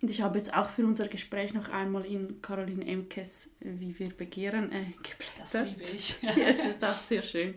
und 0.02 0.11
ich 0.11 0.23
habe 0.23 0.38
jetzt 0.38 0.54
auch 0.54 0.69
für 0.71 0.85
unser 0.85 1.09
Gespräch 1.09 1.52
noch 1.52 1.69
einmal 1.71 2.07
in 2.07 2.40
Caroline 2.40 2.87
Emkes 2.87 3.50
Wie 3.61 3.99
wir 3.99 4.11
begehren 4.11 4.73
äh, 4.73 4.85
geblättert. 4.97 5.52
Das 5.52 5.69
liebe 5.69 5.83
ich. 5.83 6.16
ja, 6.23 6.30
es 6.49 6.59
ist 6.59 6.85
auch 6.85 6.99
sehr 6.99 7.23
schön. 7.23 7.54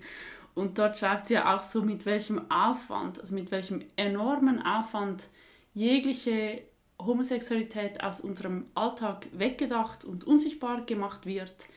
Und 0.53 0.77
dort 0.77 0.97
schreibt 0.97 1.27
sie 1.27 1.35
ja 1.35 1.55
auch 1.55 1.63
so, 1.63 1.81
mit 1.81 2.05
welchem 2.05 2.51
Aufwand, 2.51 3.19
also 3.19 3.33
mit 3.33 3.49
welchem 3.49 3.83
enormen 3.95 4.61
Aufwand 4.61 5.23
jegliche 5.73 6.61
Homosexualität 6.99 8.03
aus 8.03 8.19
unserem 8.19 8.65
Alltag 8.75 9.27
weggedacht 9.33 10.05
und 10.05 10.25
unsichtbar 10.25 10.85
gemacht 10.85 11.25
wird. 11.25 11.67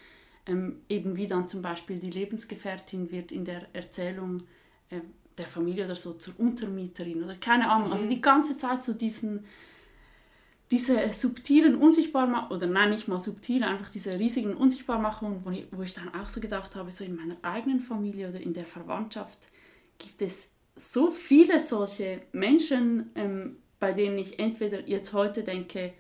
ähm, 0.47 0.81
eben 0.89 1.17
wie 1.17 1.27
dann 1.27 1.49
zum 1.49 1.63
Beispiel 1.63 1.99
die 1.99 2.11
Lebensgefährtin 2.11 3.11
wird 3.11 3.33
in 3.33 3.45
der 3.45 3.67
Erzählung 3.73 4.45
äh, 4.91 5.01
der 5.37 5.47
Familie 5.47 5.85
oder 5.85 5.97
so 5.97 6.15
zur 6.15 6.39
Untermieterin 6.39 7.23
oder 7.23 7.37
keine 7.37 7.69
Ahnung. 7.69 7.91
Also 7.91 8.05
mhm. 8.05 8.09
Also 8.09 8.09
die 8.09 8.21
ganze 8.21 8.57
Zeit 8.57 8.85
so 8.85 8.95
diesen, 8.95 9.45
diese 10.71 11.13
subtilen 11.13 11.77
Unsichtbarmachungen, 11.77 12.57
oder 12.57 12.67
nein, 12.67 12.91
nicht 12.91 13.07
mal 13.07 13.19
subtil, 13.19 13.63
einfach 13.63 13.89
diese 13.89 14.19
riesigen 14.19 14.55
Unsichtbarmachungen, 14.55 15.45
wo 15.45 15.51
ich, 15.51 15.67
wo 15.71 15.83
ich 15.83 15.95
dann 15.95 16.13
auch 16.15 16.29
so 16.29 16.41
gedacht 16.41 16.75
habe, 16.75 16.91
so 16.91 17.05
in 17.05 17.15
meiner 17.15 17.37
eigenen 17.43 17.81
Familie 17.81 18.29
oder 18.29 18.41
in 18.41 18.53
der 18.53 18.67
Verwandtschaft 18.67 19.49
gibt 19.99 20.23
es 20.23 20.51
so 20.75 21.11
viele 21.11 21.61
solche 21.61 22.23
Menschen, 22.33 23.11
ähm, 23.15 23.57
bei 23.79 23.93
denen 23.93 24.19
ich 24.19 24.39
entweder 24.39 24.87
jetzt 24.89 25.13
heute 25.13 25.43
denke, 25.43 25.95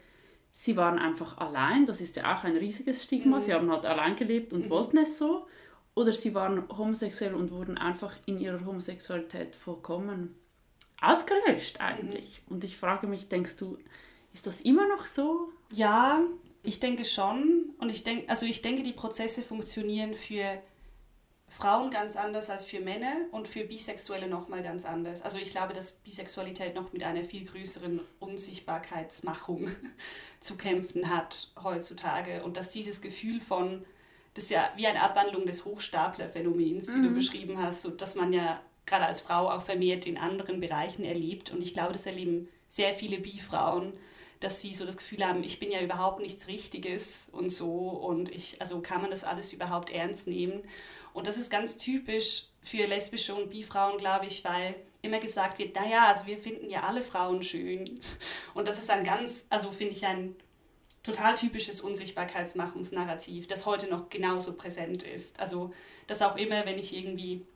sie 0.52 0.76
waren 0.76 0.98
einfach 0.98 1.38
allein, 1.38 1.86
das 1.86 2.00
ist 2.00 2.16
ja 2.16 2.36
auch 2.36 2.44
ein 2.44 2.56
riesiges 2.56 3.04
Stigma, 3.04 3.36
mhm. 3.36 3.42
sie 3.42 3.54
haben 3.54 3.70
halt 3.70 3.86
allein 3.86 4.16
gelebt 4.16 4.52
und 4.52 4.66
mhm. 4.66 4.70
wollten 4.70 4.98
es 4.98 5.16
so, 5.18 5.46
oder 5.94 6.12
sie 6.12 6.34
waren 6.34 6.64
homosexuell 6.76 7.34
und 7.34 7.50
wurden 7.50 7.78
einfach 7.78 8.14
in 8.26 8.38
ihrer 8.38 8.64
Homosexualität 8.66 9.54
vollkommen 9.54 10.34
ausgelöscht 11.00 11.80
eigentlich. 11.80 12.42
Mhm. 12.46 12.54
Und 12.54 12.64
ich 12.64 12.76
frage 12.76 13.06
mich, 13.06 13.28
denkst 13.28 13.56
du, 13.56 13.78
ist 14.36 14.46
das 14.46 14.60
immer 14.60 14.86
noch 14.86 15.06
so? 15.06 15.48
Ja, 15.72 16.20
ich 16.62 16.78
denke 16.78 17.06
schon. 17.06 17.74
Und 17.78 17.88
ich 17.88 18.04
denke, 18.04 18.28
also 18.28 18.44
ich 18.44 18.60
denke, 18.60 18.82
die 18.82 18.92
Prozesse 18.92 19.40
funktionieren 19.40 20.14
für 20.14 20.60
Frauen 21.48 21.90
ganz 21.90 22.16
anders 22.16 22.50
als 22.50 22.66
für 22.66 22.80
Männer 22.80 23.14
und 23.30 23.48
für 23.48 23.64
Bisexuelle 23.64 24.28
nochmal 24.28 24.62
ganz 24.62 24.84
anders. 24.84 25.22
Also 25.22 25.38
ich 25.38 25.52
glaube, 25.52 25.72
dass 25.72 25.92
Bisexualität 25.92 26.74
noch 26.74 26.92
mit 26.92 27.02
einer 27.02 27.24
viel 27.24 27.46
größeren 27.46 28.00
Unsichtbarkeitsmachung 28.20 29.70
zu 30.40 30.56
kämpfen 30.56 31.08
hat 31.08 31.50
heutzutage 31.64 32.42
und 32.42 32.58
dass 32.58 32.68
dieses 32.68 33.00
Gefühl 33.00 33.40
von, 33.40 33.86
das 34.34 34.44
ist 34.44 34.50
ja 34.50 34.70
wie 34.76 34.86
eine 34.86 35.00
Abwandlung 35.00 35.46
des 35.46 35.64
Hochstaplerphänomens, 35.64 36.88
die 36.88 36.98
mhm. 36.98 37.04
du 37.04 37.14
beschrieben 37.14 37.62
hast, 37.62 37.80
so 37.80 37.88
dass 37.88 38.16
man 38.16 38.34
ja 38.34 38.60
gerade 38.84 39.06
als 39.06 39.22
Frau 39.22 39.50
auch 39.50 39.62
vermehrt 39.62 40.04
in 40.04 40.18
anderen 40.18 40.60
Bereichen 40.60 41.04
erlebt 41.04 41.52
und 41.52 41.62
ich 41.62 41.72
glaube, 41.72 41.94
das 41.94 42.04
erleben 42.04 42.50
sehr 42.68 42.92
viele 42.92 43.18
Bi-Frauen, 43.18 43.92
dass 44.40 44.60
sie 44.60 44.74
so 44.74 44.84
das 44.84 44.96
Gefühl 44.96 45.26
haben, 45.26 45.42
ich 45.42 45.58
bin 45.58 45.70
ja 45.70 45.80
überhaupt 45.80 46.20
nichts 46.20 46.46
Richtiges 46.48 47.28
und 47.32 47.50
so 47.50 47.88
und 47.88 48.30
ich, 48.30 48.60
also 48.60 48.80
kann 48.80 49.00
man 49.00 49.10
das 49.10 49.24
alles 49.24 49.52
überhaupt 49.52 49.90
ernst 49.90 50.26
nehmen? 50.26 50.62
Und 51.12 51.26
das 51.26 51.38
ist 51.38 51.50
ganz 51.50 51.78
typisch 51.78 52.48
für 52.60 52.86
lesbische 52.86 53.34
und 53.34 53.48
Bi-Frauen, 53.48 53.96
glaube 53.96 54.26
ich, 54.26 54.44
weil 54.44 54.74
immer 55.00 55.18
gesagt 55.18 55.58
wird, 55.58 55.74
naja, 55.74 56.06
also 56.08 56.26
wir 56.26 56.36
finden 56.36 56.68
ja 56.68 56.82
alle 56.82 57.00
Frauen 57.00 57.42
schön. 57.42 57.94
Und 58.54 58.68
das 58.68 58.78
ist 58.78 58.90
ein 58.90 59.04
ganz, 59.04 59.46
also 59.48 59.70
finde 59.70 59.94
ich 59.94 60.04
ein 60.04 60.36
total 61.02 61.34
typisches 61.34 61.80
Unsichtbarkeitsmachungsnarrativ, 61.80 63.46
das 63.46 63.64
heute 63.64 63.88
noch 63.88 64.10
genauso 64.10 64.54
präsent 64.54 65.04
ist. 65.04 65.38
Also, 65.38 65.72
dass 66.06 66.20
auch 66.20 66.36
immer, 66.36 66.66
wenn 66.66 66.78
ich 66.78 66.94
irgendwie, 66.94 67.46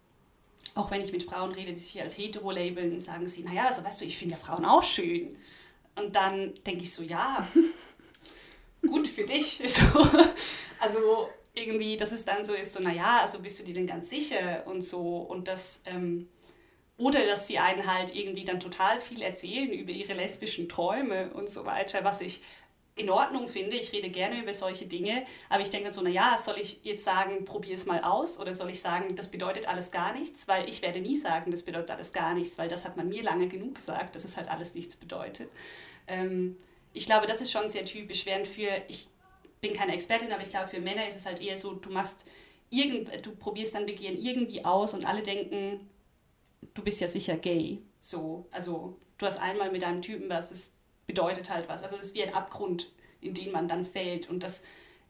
auch 0.74 0.90
wenn 0.90 1.02
ich 1.02 1.12
mit 1.12 1.24
Frauen 1.24 1.52
rede, 1.52 1.72
die 1.72 1.78
sich 1.78 2.00
als 2.00 2.16
hetero 2.16 2.50
labeln, 2.52 3.00
sagen 3.00 3.26
sie, 3.26 3.42
naja, 3.42 3.66
also 3.66 3.84
weißt 3.84 4.00
du, 4.00 4.04
ich 4.04 4.16
finde 4.16 4.36
ja 4.36 4.40
Frauen 4.40 4.64
auch 4.64 4.84
schön. 4.84 5.36
Und 5.96 6.16
dann 6.16 6.54
denke 6.66 6.82
ich 6.82 6.92
so, 6.92 7.02
ja, 7.02 7.48
gut 8.82 9.08
für 9.08 9.24
dich. 9.24 9.62
So. 9.68 10.06
Also 10.78 11.28
irgendwie, 11.52 11.96
dass 11.96 12.12
es 12.12 12.24
dann 12.24 12.42
so 12.42 12.54
ist, 12.54 12.72
so, 12.72 12.82
naja, 12.82 13.20
also 13.20 13.40
bist 13.40 13.58
du 13.58 13.64
dir 13.64 13.74
denn 13.74 13.86
ganz 13.86 14.08
sicher 14.08 14.66
und 14.66 14.82
so. 14.82 15.18
Und 15.18 15.46
das, 15.46 15.82
ähm, 15.84 16.28
oder 16.96 17.26
dass 17.26 17.46
sie 17.46 17.58
einen 17.58 17.86
halt 17.86 18.14
irgendwie 18.14 18.44
dann 18.44 18.60
total 18.60 18.98
viel 18.98 19.20
erzählen 19.22 19.70
über 19.72 19.90
ihre 19.90 20.14
lesbischen 20.14 20.68
Träume 20.68 21.30
und 21.32 21.50
so 21.50 21.64
weiter, 21.64 22.04
was 22.04 22.20
ich 22.20 22.42
in 23.00 23.10
Ordnung 23.10 23.48
finde. 23.48 23.76
Ich 23.76 23.92
rede 23.92 24.10
gerne 24.10 24.40
über 24.40 24.52
solche 24.52 24.86
Dinge, 24.86 25.24
aber 25.48 25.62
ich 25.62 25.70
denke 25.70 25.92
so, 25.92 26.02
naja, 26.02 26.36
soll 26.38 26.58
ich 26.58 26.80
jetzt 26.82 27.04
sagen, 27.04 27.44
probier 27.44 27.74
es 27.74 27.86
mal 27.86 28.02
aus 28.02 28.38
oder 28.38 28.54
soll 28.54 28.70
ich 28.70 28.80
sagen, 28.80 29.16
das 29.16 29.28
bedeutet 29.28 29.68
alles 29.68 29.90
gar 29.90 30.12
nichts? 30.12 30.46
Weil 30.46 30.68
ich 30.68 30.82
werde 30.82 31.00
nie 31.00 31.16
sagen, 31.16 31.50
das 31.50 31.62
bedeutet 31.62 31.90
alles 31.90 32.12
gar 32.12 32.34
nichts, 32.34 32.58
weil 32.58 32.68
das 32.68 32.84
hat 32.84 32.96
man 32.96 33.08
mir 33.08 33.22
lange 33.22 33.48
genug 33.48 33.74
gesagt, 33.74 34.14
dass 34.14 34.24
es 34.24 34.36
halt 34.36 34.48
alles 34.48 34.74
nichts 34.74 34.96
bedeutet. 34.96 35.50
Ähm, 36.06 36.56
ich 36.92 37.06
glaube, 37.06 37.26
das 37.26 37.40
ist 37.40 37.50
schon 37.50 37.68
sehr 37.68 37.84
typisch, 37.84 38.26
während 38.26 38.46
für, 38.46 38.70
ich 38.88 39.08
bin 39.60 39.72
keine 39.72 39.94
Expertin, 39.94 40.32
aber 40.32 40.42
ich 40.42 40.50
glaube, 40.50 40.68
für 40.68 40.80
Männer 40.80 41.06
ist 41.06 41.16
es 41.16 41.26
halt 41.26 41.40
eher 41.40 41.56
so, 41.56 41.74
du 41.74 41.90
machst 41.90 42.26
irgend, 42.70 43.24
du 43.24 43.34
probierst 43.34 43.74
dann 43.74 43.86
Begehren 43.86 44.20
irgendwie 44.20 44.64
aus 44.64 44.94
und 44.94 45.06
alle 45.06 45.22
denken, 45.22 45.88
du 46.74 46.82
bist 46.82 47.00
ja 47.00 47.08
sicher 47.08 47.36
gay. 47.36 47.78
So, 48.00 48.46
also 48.50 48.98
du 49.18 49.26
hast 49.26 49.38
einmal 49.38 49.70
mit 49.70 49.84
einem 49.84 50.02
Typen 50.02 50.28
was, 50.28 50.50
es 50.50 50.72
bedeutet 51.10 51.50
halt 51.50 51.68
was. 51.68 51.82
Also 51.82 51.96
es 51.96 52.06
ist 52.06 52.14
wie 52.14 52.22
ein 52.22 52.34
Abgrund, 52.34 52.92
in 53.20 53.34
den 53.34 53.50
man 53.50 53.66
dann 53.66 53.84
fällt. 53.84 54.30
Und 54.30 54.44
das 54.44 54.62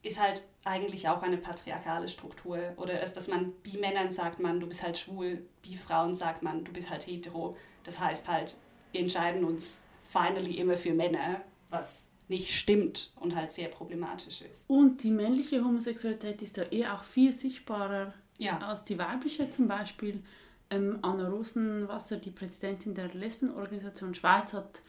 ist 0.02 0.18
halt 0.18 0.42
eigentlich 0.64 1.10
auch 1.10 1.22
eine 1.22 1.36
patriarchale 1.36 2.08
Struktur. 2.08 2.58
Oder 2.78 3.02
ist, 3.02 3.18
dass 3.18 3.28
man 3.28 3.52
Bi-Männern 3.62 4.10
sagt 4.10 4.40
man, 4.40 4.60
du 4.60 4.66
bist 4.66 4.82
halt 4.82 4.96
schwul, 4.96 5.46
Bi-Frauen 5.60 6.14
sagt 6.14 6.42
man, 6.42 6.64
du 6.64 6.72
bist 6.72 6.88
halt 6.88 7.06
hetero. 7.06 7.54
Das 7.84 8.00
heißt 8.00 8.28
halt, 8.28 8.56
wir 8.92 9.02
entscheiden 9.02 9.44
uns 9.44 9.84
finally 10.04 10.56
immer 10.56 10.76
für 10.78 10.94
Männer, 10.94 11.42
was 11.68 12.08
nicht 12.28 12.54
stimmt 12.54 13.12
und 13.16 13.36
halt 13.36 13.52
sehr 13.52 13.68
problematisch 13.68 14.40
ist. 14.40 14.70
Und 14.70 15.02
die 15.02 15.10
männliche 15.10 15.62
Homosexualität 15.62 16.40
ist 16.40 16.56
ja 16.56 16.64
eh 16.70 16.86
auch 16.86 17.02
viel 17.02 17.32
sichtbarer 17.32 18.14
ja. 18.38 18.58
als 18.58 18.84
die 18.84 18.98
weibliche 18.98 19.50
zum 19.50 19.68
Beispiel. 19.68 20.22
Ähm, 20.70 21.00
Anna 21.02 21.28
Rosenwasser, 21.28 22.16
die 22.16 22.30
Präsidentin 22.30 22.94
der 22.94 23.08
Lesbenorganisation 23.08 24.14
Schweiz, 24.14 24.54
hat 24.54 24.80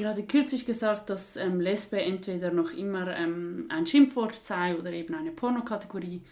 gerade 0.00 0.22
kürzlich 0.24 0.66
gesagt, 0.66 1.10
dass 1.10 1.36
ähm, 1.36 1.60
Lesbe 1.60 2.00
entweder 2.00 2.50
noch 2.50 2.72
immer 2.72 3.16
ähm, 3.16 3.66
ein 3.68 3.86
Schimpfwort 3.86 4.38
sei 4.38 4.76
oder 4.76 4.92
eben 4.92 5.14
eine 5.14 5.30
Pornokategorie. 5.30 6.22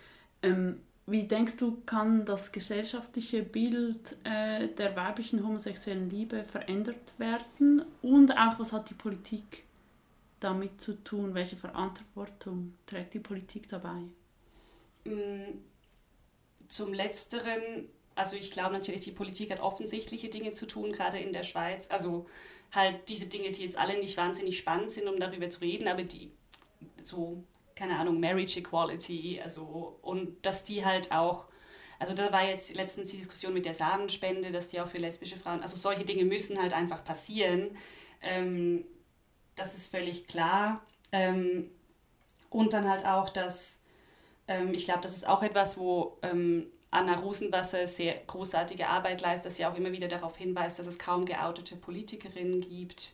Ähm, 0.42 0.80
wie 1.06 1.24
denkst 1.24 1.56
du, 1.56 1.80
kann 1.86 2.24
das 2.24 2.52
gesellschaftliche 2.52 3.42
Bild 3.42 4.16
äh, 4.24 4.68
der 4.68 4.96
weiblichen 4.96 5.46
homosexuellen 5.46 6.10
Liebe 6.10 6.44
verändert 6.44 7.14
werden? 7.18 7.82
Und 8.02 8.32
auch, 8.32 8.58
was 8.58 8.72
hat 8.72 8.90
die 8.90 8.94
Politik 8.94 9.64
damit 10.40 10.80
zu 10.80 11.02
tun? 11.04 11.34
Welche 11.34 11.56
Verantwortung 11.56 12.74
trägt 12.86 13.14
die 13.14 13.20
Politik 13.20 13.68
dabei? 13.68 14.02
Mm, 15.04 15.58
zum 16.68 16.92
Letzteren, 16.92 17.88
also 18.14 18.36
ich 18.36 18.50
glaube 18.50 18.74
natürlich, 18.74 19.00
die 19.00 19.12
Politik 19.12 19.50
hat 19.50 19.60
offensichtliche 19.60 20.28
Dinge 20.28 20.52
zu 20.52 20.66
tun, 20.66 20.92
gerade 20.92 21.18
in 21.18 21.32
der 21.32 21.42
Schweiz. 21.42 21.86
Also 21.90 22.26
halt 22.72 23.08
diese 23.08 23.26
Dinge, 23.26 23.50
die 23.50 23.62
jetzt 23.62 23.78
alle 23.78 23.98
nicht 23.98 24.16
wahnsinnig 24.16 24.58
spannend 24.58 24.90
sind, 24.90 25.08
um 25.08 25.18
darüber 25.18 25.48
zu 25.50 25.60
reden, 25.60 25.88
aber 25.88 26.02
die 26.02 26.30
so, 27.02 27.42
keine 27.74 27.98
Ahnung, 27.98 28.20
Marriage 28.20 28.58
Equality, 28.60 29.40
also 29.42 29.98
und 30.02 30.44
dass 30.44 30.64
die 30.64 30.84
halt 30.84 31.12
auch, 31.12 31.46
also 31.98 32.14
da 32.14 32.30
war 32.32 32.44
jetzt 32.44 32.74
letztens 32.74 33.10
die 33.10 33.16
Diskussion 33.16 33.52
mit 33.54 33.64
der 33.64 33.74
Samenspende, 33.74 34.50
dass 34.50 34.68
die 34.68 34.80
auch 34.80 34.88
für 34.88 34.98
lesbische 34.98 35.36
Frauen, 35.36 35.62
also 35.62 35.76
solche 35.76 36.04
Dinge 36.04 36.24
müssen 36.24 36.60
halt 36.60 36.72
einfach 36.72 37.04
passieren. 37.04 37.76
Ähm, 38.22 38.84
das 39.56 39.74
ist 39.74 39.88
völlig 39.88 40.26
klar. 40.26 40.84
Ähm, 41.10 41.70
und 42.50 42.72
dann 42.72 42.88
halt 42.88 43.04
auch, 43.04 43.30
dass 43.30 43.80
ähm, 44.46 44.72
ich 44.74 44.84
glaube, 44.84 45.00
das 45.00 45.16
ist 45.16 45.26
auch 45.26 45.42
etwas, 45.42 45.78
wo 45.78 46.18
ähm, 46.22 46.66
Anna 46.90 47.16
Rosenwasser 47.16 47.86
sehr 47.86 48.14
großartige 48.26 48.88
Arbeit 48.88 49.20
leistet, 49.20 49.46
dass 49.46 49.56
sie 49.56 49.66
auch 49.66 49.76
immer 49.76 49.92
wieder 49.92 50.08
darauf 50.08 50.36
hinweist, 50.36 50.78
dass 50.78 50.86
es 50.86 50.98
kaum 50.98 51.24
geoutete 51.26 51.76
Politikerinnen 51.76 52.60
gibt. 52.60 53.12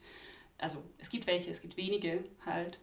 Also 0.58 0.82
es 0.98 1.10
gibt 1.10 1.26
welche, 1.26 1.50
es 1.50 1.60
gibt 1.60 1.76
wenige 1.76 2.24
halt. 2.46 2.78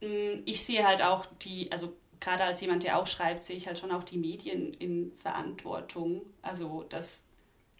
Mm, 0.00 0.40
ich 0.46 0.64
sehe 0.64 0.86
halt 0.86 1.02
auch 1.02 1.26
die, 1.42 1.70
also 1.70 1.94
gerade 2.20 2.44
als 2.44 2.60
jemand, 2.60 2.84
der 2.84 2.98
auch 2.98 3.06
schreibt, 3.06 3.44
sehe 3.44 3.56
ich 3.56 3.66
halt 3.66 3.78
schon 3.78 3.92
auch 3.92 4.04
die 4.04 4.18
Medien 4.18 4.72
in 4.74 5.12
Verantwortung. 5.18 6.22
Also 6.40 6.84
dass, 6.88 7.24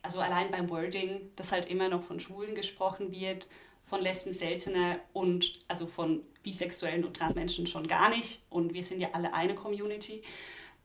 also 0.02 0.20
allein 0.20 0.50
beim 0.50 0.68
Wording, 0.68 1.30
dass 1.36 1.52
halt 1.52 1.66
immer 1.66 1.88
noch 1.88 2.02
von 2.02 2.20
Schwulen 2.20 2.54
gesprochen 2.54 3.10
wird 3.10 3.46
von 3.84 4.02
Lesben 4.02 4.32
seltener 4.32 4.98
und 5.12 5.60
also 5.68 5.86
von 5.86 6.22
bisexuellen 6.42 7.04
und 7.04 7.16
Transmenschen 7.16 7.66
schon 7.66 7.86
gar 7.86 8.08
nicht. 8.08 8.40
Und 8.50 8.74
wir 8.74 8.82
sind 8.82 9.00
ja 9.00 9.08
alle 9.12 9.32
eine 9.34 9.54
Community. 9.54 10.22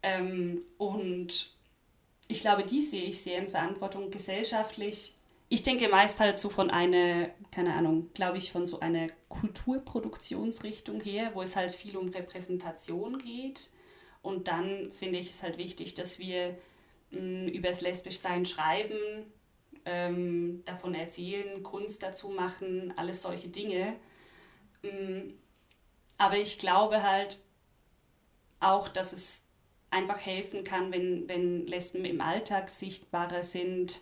Ähm, 0.01 0.62
und 0.77 1.51
ich 2.27 2.41
glaube, 2.41 2.63
die 2.63 2.79
sehe 2.79 3.03
ich 3.03 3.22
sehr 3.22 3.39
in 3.39 3.48
Verantwortung 3.48 4.12
gesellschaftlich. 4.12 5.15
Ich 5.50 5.63
denke 5.63 5.89
meist 5.89 6.20
halt 6.20 6.38
so 6.38 6.50
von 6.50 6.70
einer, 6.70 7.29
keine 7.51 7.74
Ahnung, 7.74 8.12
glaube 8.13 8.38
ich, 8.38 8.51
von 8.51 8.68
so 8.68 8.79
einer 8.79 9.08
Kulturproduktionsrichtung 9.29 11.01
her, 11.01 11.32
wo 11.34 11.41
es 11.41 11.56
halt 11.56 11.72
viel 11.72 11.98
um 11.98 12.10
Repräsentation 12.10 13.18
geht. 13.18 13.72
Und 14.22 14.48
dann 14.48 14.91
finde 14.91 15.18
ich 15.18 15.32
es 15.32 15.41
halt 15.44 15.58
wichtig, 15.58 15.96
dass 15.96 16.20
wir 16.20 16.58
mh, 17.12 17.50
über 17.51 17.70
das 17.70 17.82
Lesbischsein 17.82 18.46
schreiben, 18.46 19.25
ähm, 19.86 20.62
davon 20.65 20.94
erzählen, 20.94 21.63
Kunst 21.63 22.03
dazu 22.03 22.29
machen, 22.29 22.94
alles 22.96 23.24
solche 23.24 23.48
Dinge. 23.48 23.96
Ähm, 24.84 25.34
aber 26.18 26.38
ich 26.38 26.60
glaube 26.60 27.01
halt 27.01 27.39
auch, 28.60 28.88
dass 28.88 29.13
es 29.13 29.44
einfach 29.91 30.19
helfen 30.19 30.63
kann, 30.63 30.91
wenn, 30.91 31.27
wenn 31.27 31.67
Lesben 31.67 32.05
im 32.05 32.22
Alltag 32.22 32.69
sichtbarer 32.69 33.43
sind, 33.43 34.01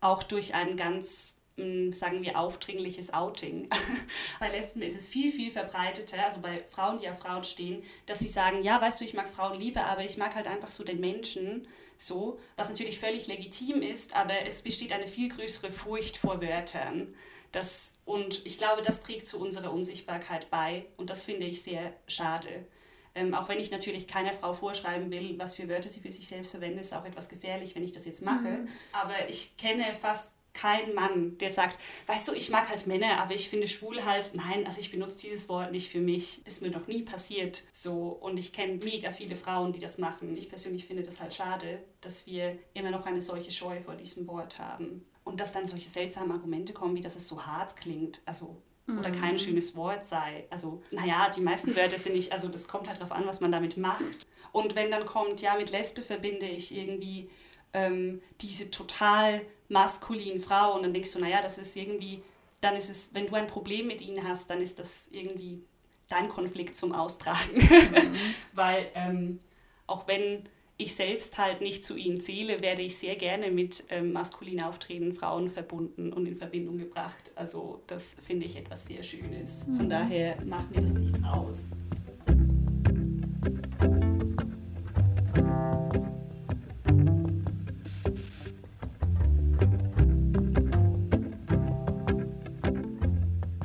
auch 0.00 0.22
durch 0.22 0.54
einen 0.54 0.76
ganz 0.76 1.38
mm, 1.56 1.92
sagen 1.92 2.22
wir, 2.22 2.38
aufdringliches 2.38 3.12
Outing. 3.12 3.68
bei 4.40 4.50
Lesben 4.50 4.82
ist 4.82 4.96
es 4.96 5.08
viel, 5.08 5.32
viel 5.32 5.50
verbreiteter, 5.50 6.24
also 6.24 6.40
bei 6.40 6.64
Frauen, 6.70 6.98
die 6.98 7.08
auf 7.08 7.18
Frauen 7.18 7.44
stehen, 7.44 7.82
dass 8.06 8.18
sie 8.18 8.28
sagen, 8.28 8.62
ja, 8.62 8.80
weißt 8.80 9.00
du, 9.00 9.04
ich 9.04 9.14
mag 9.14 9.28
Frauen 9.28 9.58
lieber, 9.58 9.84
aber 9.86 10.04
ich 10.04 10.16
mag 10.16 10.34
halt 10.34 10.46
einfach 10.46 10.68
so 10.68 10.84
den 10.84 11.00
Menschen 11.00 11.66
so, 12.00 12.38
was 12.56 12.70
natürlich 12.70 12.98
völlig 12.98 13.26
legitim 13.26 13.82
ist, 13.82 14.16
aber 14.16 14.46
es 14.46 14.62
besteht 14.62 14.92
eine 14.92 15.06
viel 15.06 15.28
größere 15.28 15.70
Furcht 15.70 16.16
vor 16.16 16.40
Wörtern. 16.40 17.14
Das, 17.52 17.92
und 18.04 18.44
ich 18.46 18.56
glaube, 18.58 18.80
das 18.80 19.00
trägt 19.00 19.26
zu 19.26 19.38
unserer 19.38 19.72
Unsichtbarkeit 19.72 20.50
bei 20.50 20.86
und 20.96 21.10
das 21.10 21.22
finde 21.22 21.46
ich 21.46 21.62
sehr 21.62 21.92
schade. 22.06 22.66
Ähm, 23.14 23.34
auch 23.34 23.48
wenn 23.48 23.58
ich 23.58 23.70
natürlich 23.70 24.06
keiner 24.06 24.32
Frau 24.32 24.52
vorschreiben 24.52 25.10
will, 25.10 25.38
was 25.38 25.54
für 25.54 25.68
Wörter 25.68 25.88
sie 25.88 26.00
für 26.00 26.12
sich 26.12 26.28
selbst 26.28 26.52
verwendet, 26.52 26.80
ist 26.80 26.94
auch 26.94 27.04
etwas 27.04 27.28
gefährlich, 27.28 27.74
wenn 27.74 27.82
ich 27.82 27.92
das 27.92 28.04
jetzt 28.04 28.22
mache. 28.22 28.48
Mhm. 28.48 28.68
Aber 28.92 29.28
ich 29.28 29.56
kenne 29.56 29.94
fast 29.94 30.32
keinen 30.52 30.94
Mann, 30.94 31.38
der 31.38 31.50
sagt, 31.50 31.78
weißt 32.06 32.26
du, 32.28 32.32
ich 32.32 32.50
mag 32.50 32.68
halt 32.68 32.86
Männer, 32.86 33.18
aber 33.18 33.34
ich 33.34 33.48
finde 33.48 33.68
schwul 33.68 34.04
halt, 34.04 34.32
nein, 34.34 34.66
also 34.66 34.80
ich 34.80 34.90
benutze 34.90 35.18
dieses 35.18 35.48
Wort 35.48 35.72
nicht 35.72 35.90
für 35.90 36.00
mich. 36.00 36.44
Ist 36.46 36.62
mir 36.62 36.70
noch 36.70 36.86
nie 36.86 37.02
passiert 37.02 37.62
so. 37.72 38.08
Und 38.08 38.38
ich 38.38 38.52
kenne 38.52 38.80
mega 38.82 39.10
viele 39.10 39.36
Frauen, 39.36 39.72
die 39.72 39.78
das 39.78 39.98
machen. 39.98 40.36
Ich 40.36 40.48
persönlich 40.48 40.86
finde 40.86 41.02
das 41.02 41.20
halt 41.20 41.34
schade, 41.34 41.82
dass 42.00 42.26
wir 42.26 42.58
immer 42.74 42.90
noch 42.90 43.06
eine 43.06 43.20
solche 43.20 43.50
Scheu 43.50 43.80
vor 43.80 43.94
diesem 43.94 44.26
Wort 44.26 44.58
haben. 44.58 45.04
Und 45.22 45.40
dass 45.40 45.52
dann 45.52 45.66
solche 45.66 45.88
seltsamen 45.88 46.32
Argumente 46.32 46.72
kommen, 46.72 46.96
wie 46.96 47.00
dass 47.00 47.16
es 47.16 47.28
so 47.28 47.46
hart 47.46 47.76
klingt. 47.76 48.20
Also 48.24 48.60
oder 48.98 49.10
kein 49.10 49.34
mhm. 49.34 49.38
schönes 49.38 49.76
Wort 49.76 50.04
sei. 50.04 50.46
Also, 50.50 50.82
naja, 50.90 51.30
die 51.30 51.40
meisten 51.40 51.74
Wörter 51.76 51.96
sind 51.96 52.14
nicht, 52.14 52.32
also 52.32 52.48
das 52.48 52.68
kommt 52.68 52.88
halt 52.88 52.98
darauf 53.00 53.12
an, 53.12 53.26
was 53.26 53.40
man 53.40 53.52
damit 53.52 53.76
macht. 53.76 54.26
Und 54.52 54.74
wenn 54.74 54.90
dann 54.90 55.06
kommt, 55.06 55.40
ja, 55.40 55.54
mit 55.56 55.70
Lesbe 55.70 56.02
verbinde 56.02 56.46
ich 56.46 56.76
irgendwie 56.76 57.30
ähm, 57.72 58.20
diese 58.40 58.70
total 58.70 59.42
maskulinen 59.68 60.40
Frau 60.40 60.74
und 60.74 60.82
dann 60.82 60.92
denkst 60.92 61.12
du, 61.12 61.20
naja, 61.20 61.40
das 61.40 61.58
ist 61.58 61.76
irgendwie, 61.76 62.22
dann 62.60 62.74
ist 62.76 62.90
es, 62.90 63.14
wenn 63.14 63.26
du 63.26 63.34
ein 63.34 63.46
Problem 63.46 63.86
mit 63.86 64.02
ihnen 64.02 64.26
hast, 64.26 64.50
dann 64.50 64.60
ist 64.60 64.78
das 64.78 65.08
irgendwie 65.12 65.62
dein 66.08 66.28
Konflikt 66.28 66.76
zum 66.76 66.92
Austragen. 66.92 67.56
Mhm. 67.56 68.14
Weil 68.52 68.90
ähm, 68.94 69.38
auch 69.86 70.06
wenn 70.08 70.48
ich 70.80 70.94
selbst 70.94 71.36
halt 71.36 71.60
nicht 71.60 71.84
zu 71.84 71.94
ihnen 71.96 72.20
zähle, 72.20 72.62
werde 72.62 72.80
ich 72.80 72.96
sehr 72.96 73.14
gerne 73.14 73.50
mit 73.50 73.84
ähm, 73.90 74.12
maskulin 74.12 74.62
auftretenden 74.62 75.14
Frauen 75.14 75.50
verbunden 75.50 76.10
und 76.10 76.24
in 76.24 76.36
Verbindung 76.36 76.78
gebracht. 76.78 77.30
Also 77.34 77.82
das 77.86 78.16
finde 78.26 78.46
ich 78.46 78.56
etwas 78.56 78.86
sehr 78.86 79.02
Schönes. 79.02 79.64
Von 79.64 79.84
mhm. 79.84 79.90
daher 79.90 80.42
macht 80.44 80.70
mir 80.74 80.80
das 80.80 80.94
nichts 80.94 81.22
aus. 81.22 81.72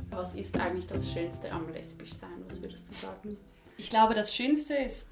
Was 0.10 0.36
ist 0.36 0.58
eigentlich 0.60 0.88
das 0.88 1.10
Schönste 1.14 1.50
am 1.50 1.72
Lesbischsein? 1.72 2.44
Was 2.50 2.62
würdest 2.62 2.90
du 2.90 2.94
sagen? 2.94 3.38
Ich 3.78 3.90
glaube, 3.90 4.14
das 4.14 4.36
Schönste 4.36 4.74
ist 4.76 5.08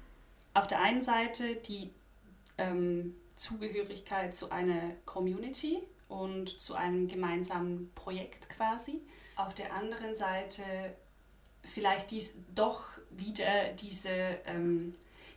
auf 0.54 0.68
der 0.68 0.80
einen 0.80 1.02
Seite 1.02 1.56
die 1.56 1.90
ähm, 2.58 3.14
Zugehörigkeit 3.36 4.34
zu 4.34 4.50
einer 4.50 4.92
Community 5.04 5.82
und 6.08 6.58
zu 6.60 6.74
einem 6.74 7.08
gemeinsamen 7.08 7.90
Projekt 7.94 8.48
quasi. 8.48 9.00
Auf 9.36 9.52
der 9.54 9.74
anderen 9.74 10.14
Seite 10.14 10.62
vielleicht 11.62 12.12
dies 12.12 12.34
doch 12.54 12.84
wieder 13.10 13.72
diese, 13.80 14.38
ähm, 14.46 14.94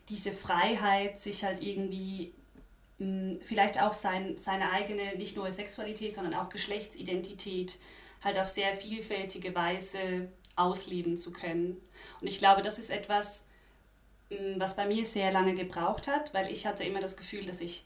diese 0.09 0.31
Freiheit, 0.31 1.17
sich 1.17 1.43
halt 1.43 1.63
irgendwie 1.63 2.33
mh, 2.99 3.05
hm, 3.31 3.41
vielleicht 3.41 3.81
auch 3.81 3.93
sein, 3.93 4.37
seine 4.37 4.71
eigene, 4.71 5.15
nicht 5.17 5.35
nur 5.35 5.51
Sexualität, 5.51 6.13
sondern 6.13 6.35
auch 6.35 6.49
Geschlechtsidentität 6.49 7.79
halt 8.23 8.37
auf 8.37 8.47
sehr 8.47 8.75
vielfältige 8.75 9.55
Weise 9.55 10.31
ausleben 10.55 11.17
zu 11.17 11.31
können. 11.31 11.81
Und 12.21 12.27
ich 12.27 12.39
glaube, 12.39 12.61
das 12.61 12.77
ist 12.77 12.89
etwas, 12.89 13.46
Mm, 13.46 13.46
was 14.57 14.75
bei 14.75 14.85
mir 14.85 15.05
sehr 15.05 15.31
lange 15.31 15.53
gebraucht 15.53 16.07
hat, 16.07 16.33
weil 16.33 16.51
ich 16.51 16.65
hatte 16.65 16.83
immer 16.83 16.99
das 16.99 17.15
Gefühl, 17.17 17.45
dass 17.45 17.61
ich 17.61 17.85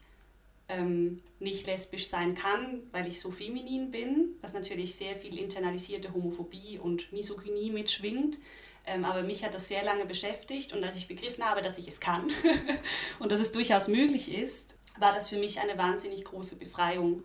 ähm, 0.68 1.22
nicht 1.38 1.66
lesbisch 1.66 2.08
sein 2.08 2.34
kann, 2.34 2.82
weil 2.92 3.06
ich 3.06 3.20
so 3.20 3.30
feminin 3.30 3.90
bin, 3.90 4.36
was 4.40 4.52
natürlich 4.52 4.94
sehr 4.94 5.16
viel 5.16 5.38
internalisierte 5.38 6.12
Homophobie 6.14 6.78
und 6.78 7.12
Misogynie 7.12 7.70
mitschwingt. 7.70 8.38
Ähm, 8.84 9.04
aber 9.04 9.22
mich 9.22 9.44
hat 9.44 9.54
das 9.54 9.68
sehr 9.68 9.84
lange 9.84 10.06
beschäftigt 10.06 10.72
und 10.72 10.82
als 10.82 10.96
ich 10.96 11.06
begriffen 11.06 11.44
habe, 11.44 11.62
dass 11.62 11.78
ich 11.78 11.86
es 11.86 12.00
kann 12.00 12.32
und 13.20 13.30
dass 13.30 13.38
es 13.38 13.52
durchaus 13.52 13.86
möglich 13.86 14.34
ist, 14.34 14.76
war 14.98 15.12
das 15.12 15.28
für 15.28 15.36
mich 15.36 15.60
eine 15.60 15.78
wahnsinnig 15.78 16.24
große 16.24 16.56
Befreiung. 16.56 17.24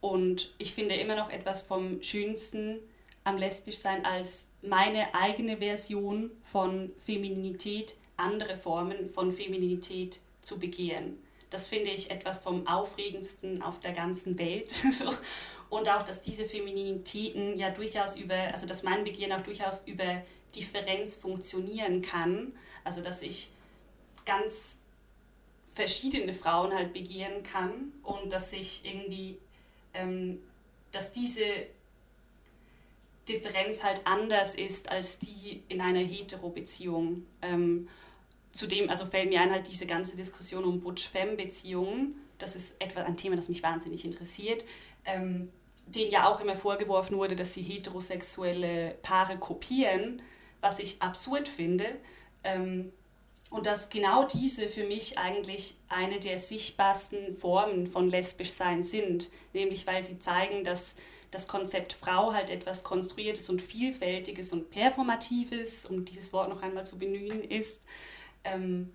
Und 0.00 0.54
ich 0.58 0.74
finde 0.74 0.94
immer 0.94 1.16
noch 1.16 1.30
etwas 1.30 1.62
vom 1.62 2.02
Schönsten 2.02 2.78
am 3.22 3.36
Lesbischsein 3.36 4.04
als 4.04 4.48
meine 4.62 5.14
eigene 5.14 5.58
Version 5.58 6.30
von 6.42 6.90
Femininität 7.04 7.96
andere 8.16 8.56
Formen 8.56 9.08
von 9.08 9.32
Femininität 9.32 10.20
zu 10.42 10.58
begehren. 10.58 11.18
Das 11.50 11.66
finde 11.66 11.90
ich 11.90 12.10
etwas 12.10 12.38
vom 12.38 12.66
Aufregendsten 12.66 13.62
auf 13.62 13.80
der 13.80 13.92
ganzen 13.92 14.38
Welt. 14.38 14.72
Und 15.70 15.88
auch, 15.88 16.02
dass 16.02 16.20
diese 16.20 16.44
Femininitäten 16.44 17.56
ja 17.56 17.70
durchaus 17.70 18.16
über, 18.16 18.34
also 18.34 18.66
dass 18.66 18.82
mein 18.82 19.04
Begehren 19.04 19.32
auch 19.32 19.40
durchaus 19.40 19.82
über 19.86 20.22
Differenz 20.54 21.16
funktionieren 21.16 22.02
kann. 22.02 22.52
Also 22.84 23.00
dass 23.00 23.22
ich 23.22 23.50
ganz 24.24 24.78
verschiedene 25.74 26.32
Frauen 26.32 26.72
halt 26.72 26.92
begehren 26.92 27.42
kann 27.42 27.92
und 28.02 28.32
dass 28.32 28.52
ich 28.52 28.84
irgendwie, 28.84 29.38
ähm, 29.92 30.40
dass 30.92 31.12
diese 31.12 31.44
Differenz 33.28 33.82
halt 33.82 34.02
anders 34.04 34.54
ist 34.54 34.90
als 34.90 35.18
die 35.18 35.62
in 35.68 35.80
einer 35.80 36.00
Hetero-Beziehung. 36.00 37.26
Ähm, 37.42 37.88
zudem 38.52 38.90
also 38.90 39.06
fällt 39.06 39.28
mir 39.28 39.40
ein 39.40 39.50
halt 39.50 39.68
diese 39.68 39.86
ganze 39.86 40.16
Diskussion 40.16 40.64
um 40.64 40.80
Butch-Femme-Beziehungen. 40.80 42.14
Das 42.38 42.56
ist 42.56 42.80
etwa 42.80 43.02
ein 43.02 43.16
Thema, 43.16 43.36
das 43.36 43.48
mich 43.48 43.62
wahnsinnig 43.62 44.04
interessiert. 44.04 44.64
Ähm, 45.04 45.50
denen 45.86 46.10
ja 46.10 46.28
auch 46.28 46.40
immer 46.40 46.56
vorgeworfen 46.56 47.16
wurde, 47.16 47.36
dass 47.36 47.54
sie 47.54 47.62
heterosexuelle 47.62 48.96
Paare 49.02 49.36
kopieren, 49.36 50.22
was 50.60 50.78
ich 50.78 51.00
absurd 51.02 51.48
finde. 51.48 51.86
Ähm, 52.42 52.92
und 53.50 53.66
dass 53.66 53.88
genau 53.88 54.26
diese 54.26 54.68
für 54.68 54.84
mich 54.84 55.18
eigentlich 55.18 55.76
eine 55.88 56.18
der 56.18 56.38
sichtbarsten 56.38 57.36
Formen 57.36 57.86
von 57.86 58.10
Lesbischsein 58.10 58.82
sind, 58.82 59.30
nämlich 59.52 59.86
weil 59.86 60.02
sie 60.02 60.18
zeigen, 60.18 60.64
dass 60.64 60.96
das 61.34 61.48
Konzept 61.48 61.92
Frau 61.92 62.32
halt 62.32 62.50
etwas 62.50 62.84
Konstruiertes 62.84 63.48
und 63.50 63.60
Vielfältiges 63.60 64.52
und 64.52 64.70
Performatives, 64.70 65.86
um 65.86 66.04
dieses 66.04 66.32
Wort 66.32 66.48
noch 66.48 66.62
einmal 66.62 66.86
zu 66.86 66.98
bemühen, 66.98 67.42
ist. 67.42 67.82
Ähm, 68.44 68.92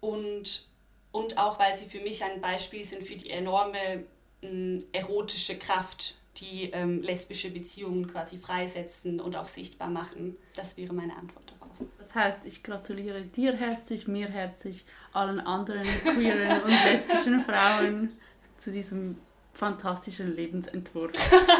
und, 0.00 0.66
und 1.12 1.36
auch, 1.36 1.58
weil 1.58 1.74
sie 1.74 1.86
für 1.86 2.00
mich 2.00 2.24
ein 2.24 2.40
Beispiel 2.40 2.84
sind 2.84 3.06
für 3.06 3.16
die 3.16 3.30
enorme 3.30 4.04
äh, 4.42 4.78
erotische 4.92 5.58
Kraft, 5.58 6.14
die 6.36 6.70
ähm, 6.72 7.02
lesbische 7.02 7.50
Beziehungen 7.50 8.06
quasi 8.06 8.38
freisetzen 8.38 9.20
und 9.20 9.36
auch 9.36 9.46
sichtbar 9.46 9.90
machen. 9.90 10.36
Das 10.54 10.76
wäre 10.76 10.94
meine 10.94 11.16
Antwort 11.16 11.50
darauf. 11.50 11.72
Das 11.98 12.14
heißt, 12.14 12.46
ich 12.46 12.62
gratuliere 12.62 13.22
dir 13.22 13.54
herzlich, 13.54 14.06
mir 14.06 14.28
herzlich, 14.28 14.84
allen 15.12 15.40
anderen 15.40 15.86
queeren 16.02 16.62
und 16.62 16.84
lesbischen 16.84 17.40
Frauen 17.44 18.12
zu 18.56 18.70
diesem 18.70 19.18
fantastischen 19.60 20.34
Lebensentwurf. 20.34 21.12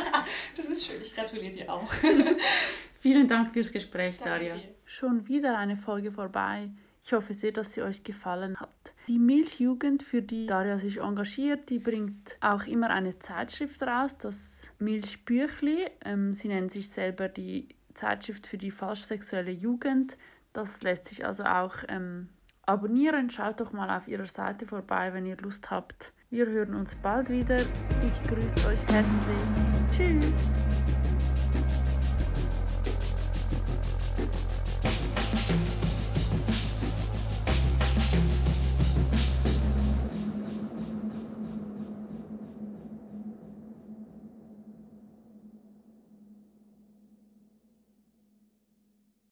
das 0.57 0.67
ist 0.67 0.87
schön, 0.87 1.03
ich 1.03 1.15
gratuliere 1.15 1.51
dir 1.51 1.71
auch. 1.71 1.93
Vielen 2.99 3.29
Dank 3.29 3.53
fürs 3.53 3.71
Gespräch, 3.71 4.17
Danke 4.17 4.31
Daria. 4.31 4.55
Dir. 4.57 4.75
Schon 4.87 5.29
wieder 5.29 5.59
eine 5.59 5.77
Folge 5.77 6.11
vorbei. 6.11 6.71
Ich 7.05 7.13
hoffe 7.13 7.35
sehr, 7.35 7.53
dass 7.53 7.75
sie 7.75 7.83
euch 7.83 8.03
gefallen 8.03 8.59
hat. 8.59 8.95
Die 9.07 9.19
Milchjugend, 9.19 10.03
für 10.03 10.23
die 10.23 10.47
Daria 10.47 10.79
sich 10.79 11.01
engagiert, 11.01 11.69
die 11.69 11.79
bringt 11.79 12.39
auch 12.41 12.67
immer 12.67 12.89
eine 12.89 13.19
Zeitschrift 13.19 13.83
raus, 13.83 14.17
das 14.17 14.71
Milchbüchli. 14.79 15.87
Ähm, 16.03 16.33
sie 16.33 16.49
nennen 16.49 16.71
sich 16.71 16.89
selber 16.89 17.29
die 17.29 17.69
Zeitschrift 17.93 18.47
für 18.47 18.57
die 18.57 18.71
falschsexuelle 18.71 19.51
Jugend. 19.51 20.17
Das 20.55 20.83
lässt 20.83 21.05
sich 21.05 21.27
also 21.27 21.45
auch 21.45 21.77
ähm, 21.89 22.31
abonnieren. 22.65 23.29
Schaut 23.29 23.61
doch 23.61 23.73
mal 23.73 23.95
auf 23.95 24.09
ihrer 24.09 24.27
Seite 24.27 24.67
vorbei, 24.67 25.13
wenn 25.13 25.27
ihr 25.27 25.37
Lust 25.37 25.71
habt. 25.71 26.15
Wir 26.33 26.47
hören 26.47 26.77
uns 26.77 26.95
bald 26.95 27.29
wieder. 27.29 27.57
Ich 27.57 28.29
grüße 28.29 28.69
euch 28.69 28.87
herzlich. 28.87 29.90
Tschüss. 29.90 30.59